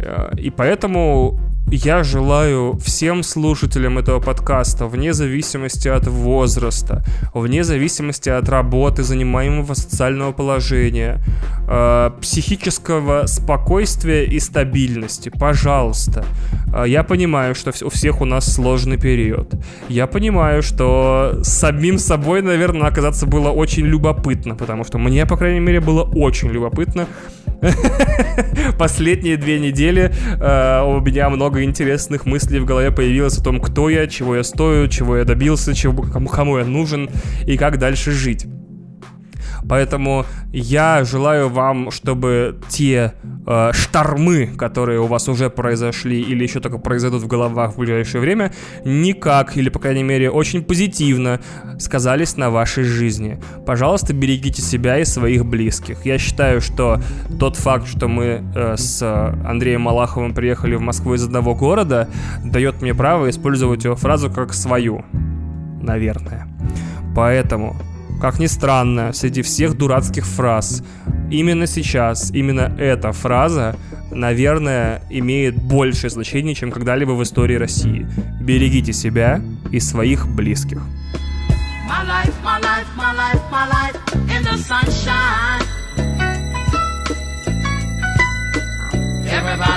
Э, 0.00 0.32
и 0.36 0.50
поэтому 0.50 1.40
я 1.70 2.04
желаю 2.04 2.78
всем 2.78 3.22
слушателям 3.22 3.98
этого 3.98 4.20
подкаста, 4.20 4.86
вне 4.86 5.12
зависимости 5.12 5.88
от 5.88 6.06
возраста, 6.06 7.04
вне 7.34 7.64
зависимости 7.64 8.28
от 8.28 8.48
работы, 8.48 9.02
занимаемого 9.02 9.74
социального 9.74 10.32
положения, 10.32 11.20
э, 11.68 12.10
психического 12.20 13.26
спокойствия 13.26 14.24
и 14.24 14.38
стабильности. 14.38 15.28
Пожалуйста. 15.28 16.24
Э, 16.72 16.84
я 16.86 17.02
понимаю, 17.02 17.54
что 17.56 17.72
у 17.84 17.90
всех 17.90 18.20
у 18.20 18.24
нас 18.24 18.54
сложный 18.54 18.96
период. 18.96 19.52
Я 19.88 20.06
понимаю, 20.06 20.62
что 20.62 21.40
самим 21.42 21.98
собой, 21.98 22.42
наверное, 22.42 22.86
оказаться 22.86 23.26
было 23.26 23.50
очень 23.50 23.86
любопытно, 23.86 24.54
потому 24.54 24.84
что 24.84 24.98
мне, 24.98 25.26
по 25.26 25.36
крайней 25.36 25.60
мере, 25.60 25.80
было 25.80 26.02
очень 26.02 26.48
любопытно 26.50 27.06
Последние 28.78 29.36
две 29.36 29.58
недели 29.58 30.12
э, 30.40 30.82
у 30.84 31.00
меня 31.00 31.30
много 31.30 31.62
интересных 31.62 32.26
мыслей 32.26 32.60
в 32.60 32.64
голове 32.64 32.90
появилось 32.90 33.38
о 33.38 33.42
том, 33.42 33.60
кто 33.60 33.88
я, 33.88 34.06
чего 34.06 34.36
я 34.36 34.44
стою, 34.44 34.88
чего 34.88 35.16
я 35.16 35.24
добился, 35.24 35.74
чего, 35.74 36.02
кому, 36.02 36.28
кому 36.28 36.58
я 36.58 36.64
нужен 36.64 37.08
и 37.46 37.56
как 37.56 37.78
дальше 37.78 38.12
жить. 38.12 38.46
Поэтому 39.68 40.24
я 40.52 41.04
желаю 41.04 41.48
вам, 41.48 41.90
чтобы 41.90 42.58
те 42.68 43.14
э, 43.46 43.70
штормы, 43.72 44.46
которые 44.56 45.00
у 45.00 45.06
вас 45.06 45.28
уже 45.28 45.50
произошли 45.50 46.20
или 46.20 46.42
еще 46.42 46.60
только 46.60 46.78
произойдут 46.78 47.22
в 47.22 47.26
головах 47.26 47.74
в 47.74 47.78
ближайшее 47.78 48.20
время, 48.20 48.52
никак, 48.84 49.56
или, 49.56 49.68
по 49.68 49.78
крайней 49.78 50.02
мере, 50.02 50.30
очень 50.30 50.62
позитивно 50.62 51.40
сказались 51.78 52.36
на 52.36 52.50
вашей 52.50 52.84
жизни. 52.84 53.40
Пожалуйста, 53.66 54.12
берегите 54.12 54.62
себя 54.62 54.98
и 54.98 55.04
своих 55.04 55.44
близких. 55.44 56.06
Я 56.06 56.18
считаю, 56.18 56.60
что 56.60 57.00
тот 57.38 57.56
факт, 57.56 57.88
что 57.88 58.08
мы 58.08 58.44
э, 58.54 58.76
с 58.76 59.02
Андреем 59.44 59.82
Малаховым 59.82 60.34
приехали 60.34 60.74
в 60.76 60.80
Москву 60.80 61.14
из 61.14 61.24
одного 61.24 61.54
города, 61.54 62.08
дает 62.44 62.82
мне 62.82 62.94
право 62.94 63.28
использовать 63.30 63.84
его 63.84 63.96
фразу 63.96 64.30
как 64.30 64.54
свою. 64.54 65.04
Наверное. 65.82 66.48
Поэтому 67.14 67.76
как 68.20 68.38
ни 68.38 68.46
странно, 68.46 69.12
среди 69.12 69.42
всех 69.42 69.76
дурацких 69.76 70.26
фраз, 70.26 70.82
именно 71.30 71.66
сейчас, 71.66 72.30
именно 72.30 72.74
эта 72.78 73.12
фраза, 73.12 73.76
наверное, 74.10 75.02
имеет 75.10 75.56
большее 75.56 76.10
значение, 76.10 76.54
чем 76.54 76.70
когда-либо 76.70 77.12
в 77.12 77.22
истории 77.22 77.56
России. 77.56 78.06
Берегите 78.40 78.92
себя 78.92 79.40
и 79.70 79.80
своих 79.80 80.26
близких. 80.28 80.82
Everybody 89.28 89.75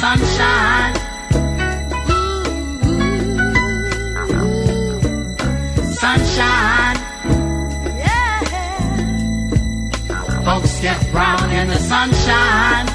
sunshine. 0.00 0.94
Sunshine. 6.02 6.98
Yeah. 8.04 8.40
Folks 10.46 10.80
get 10.80 11.12
brown 11.12 11.50
in 11.50 11.68
the 11.68 11.78
sunshine. 11.78 12.89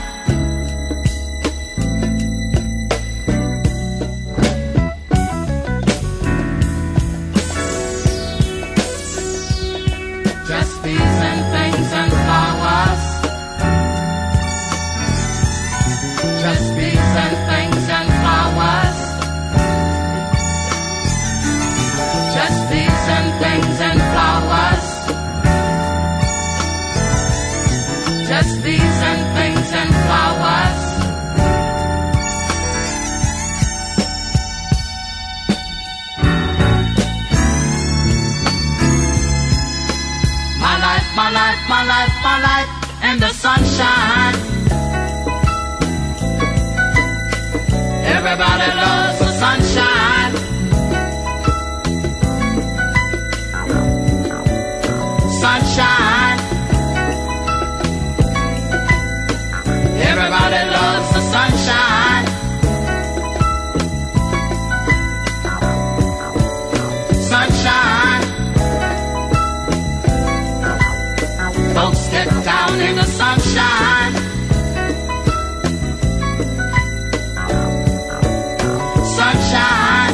Sunshine. 79.15 80.13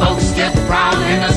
Folks 0.00 0.32
get 0.32 0.54
brown 0.66 1.02
in 1.02 1.20
the 1.20 1.31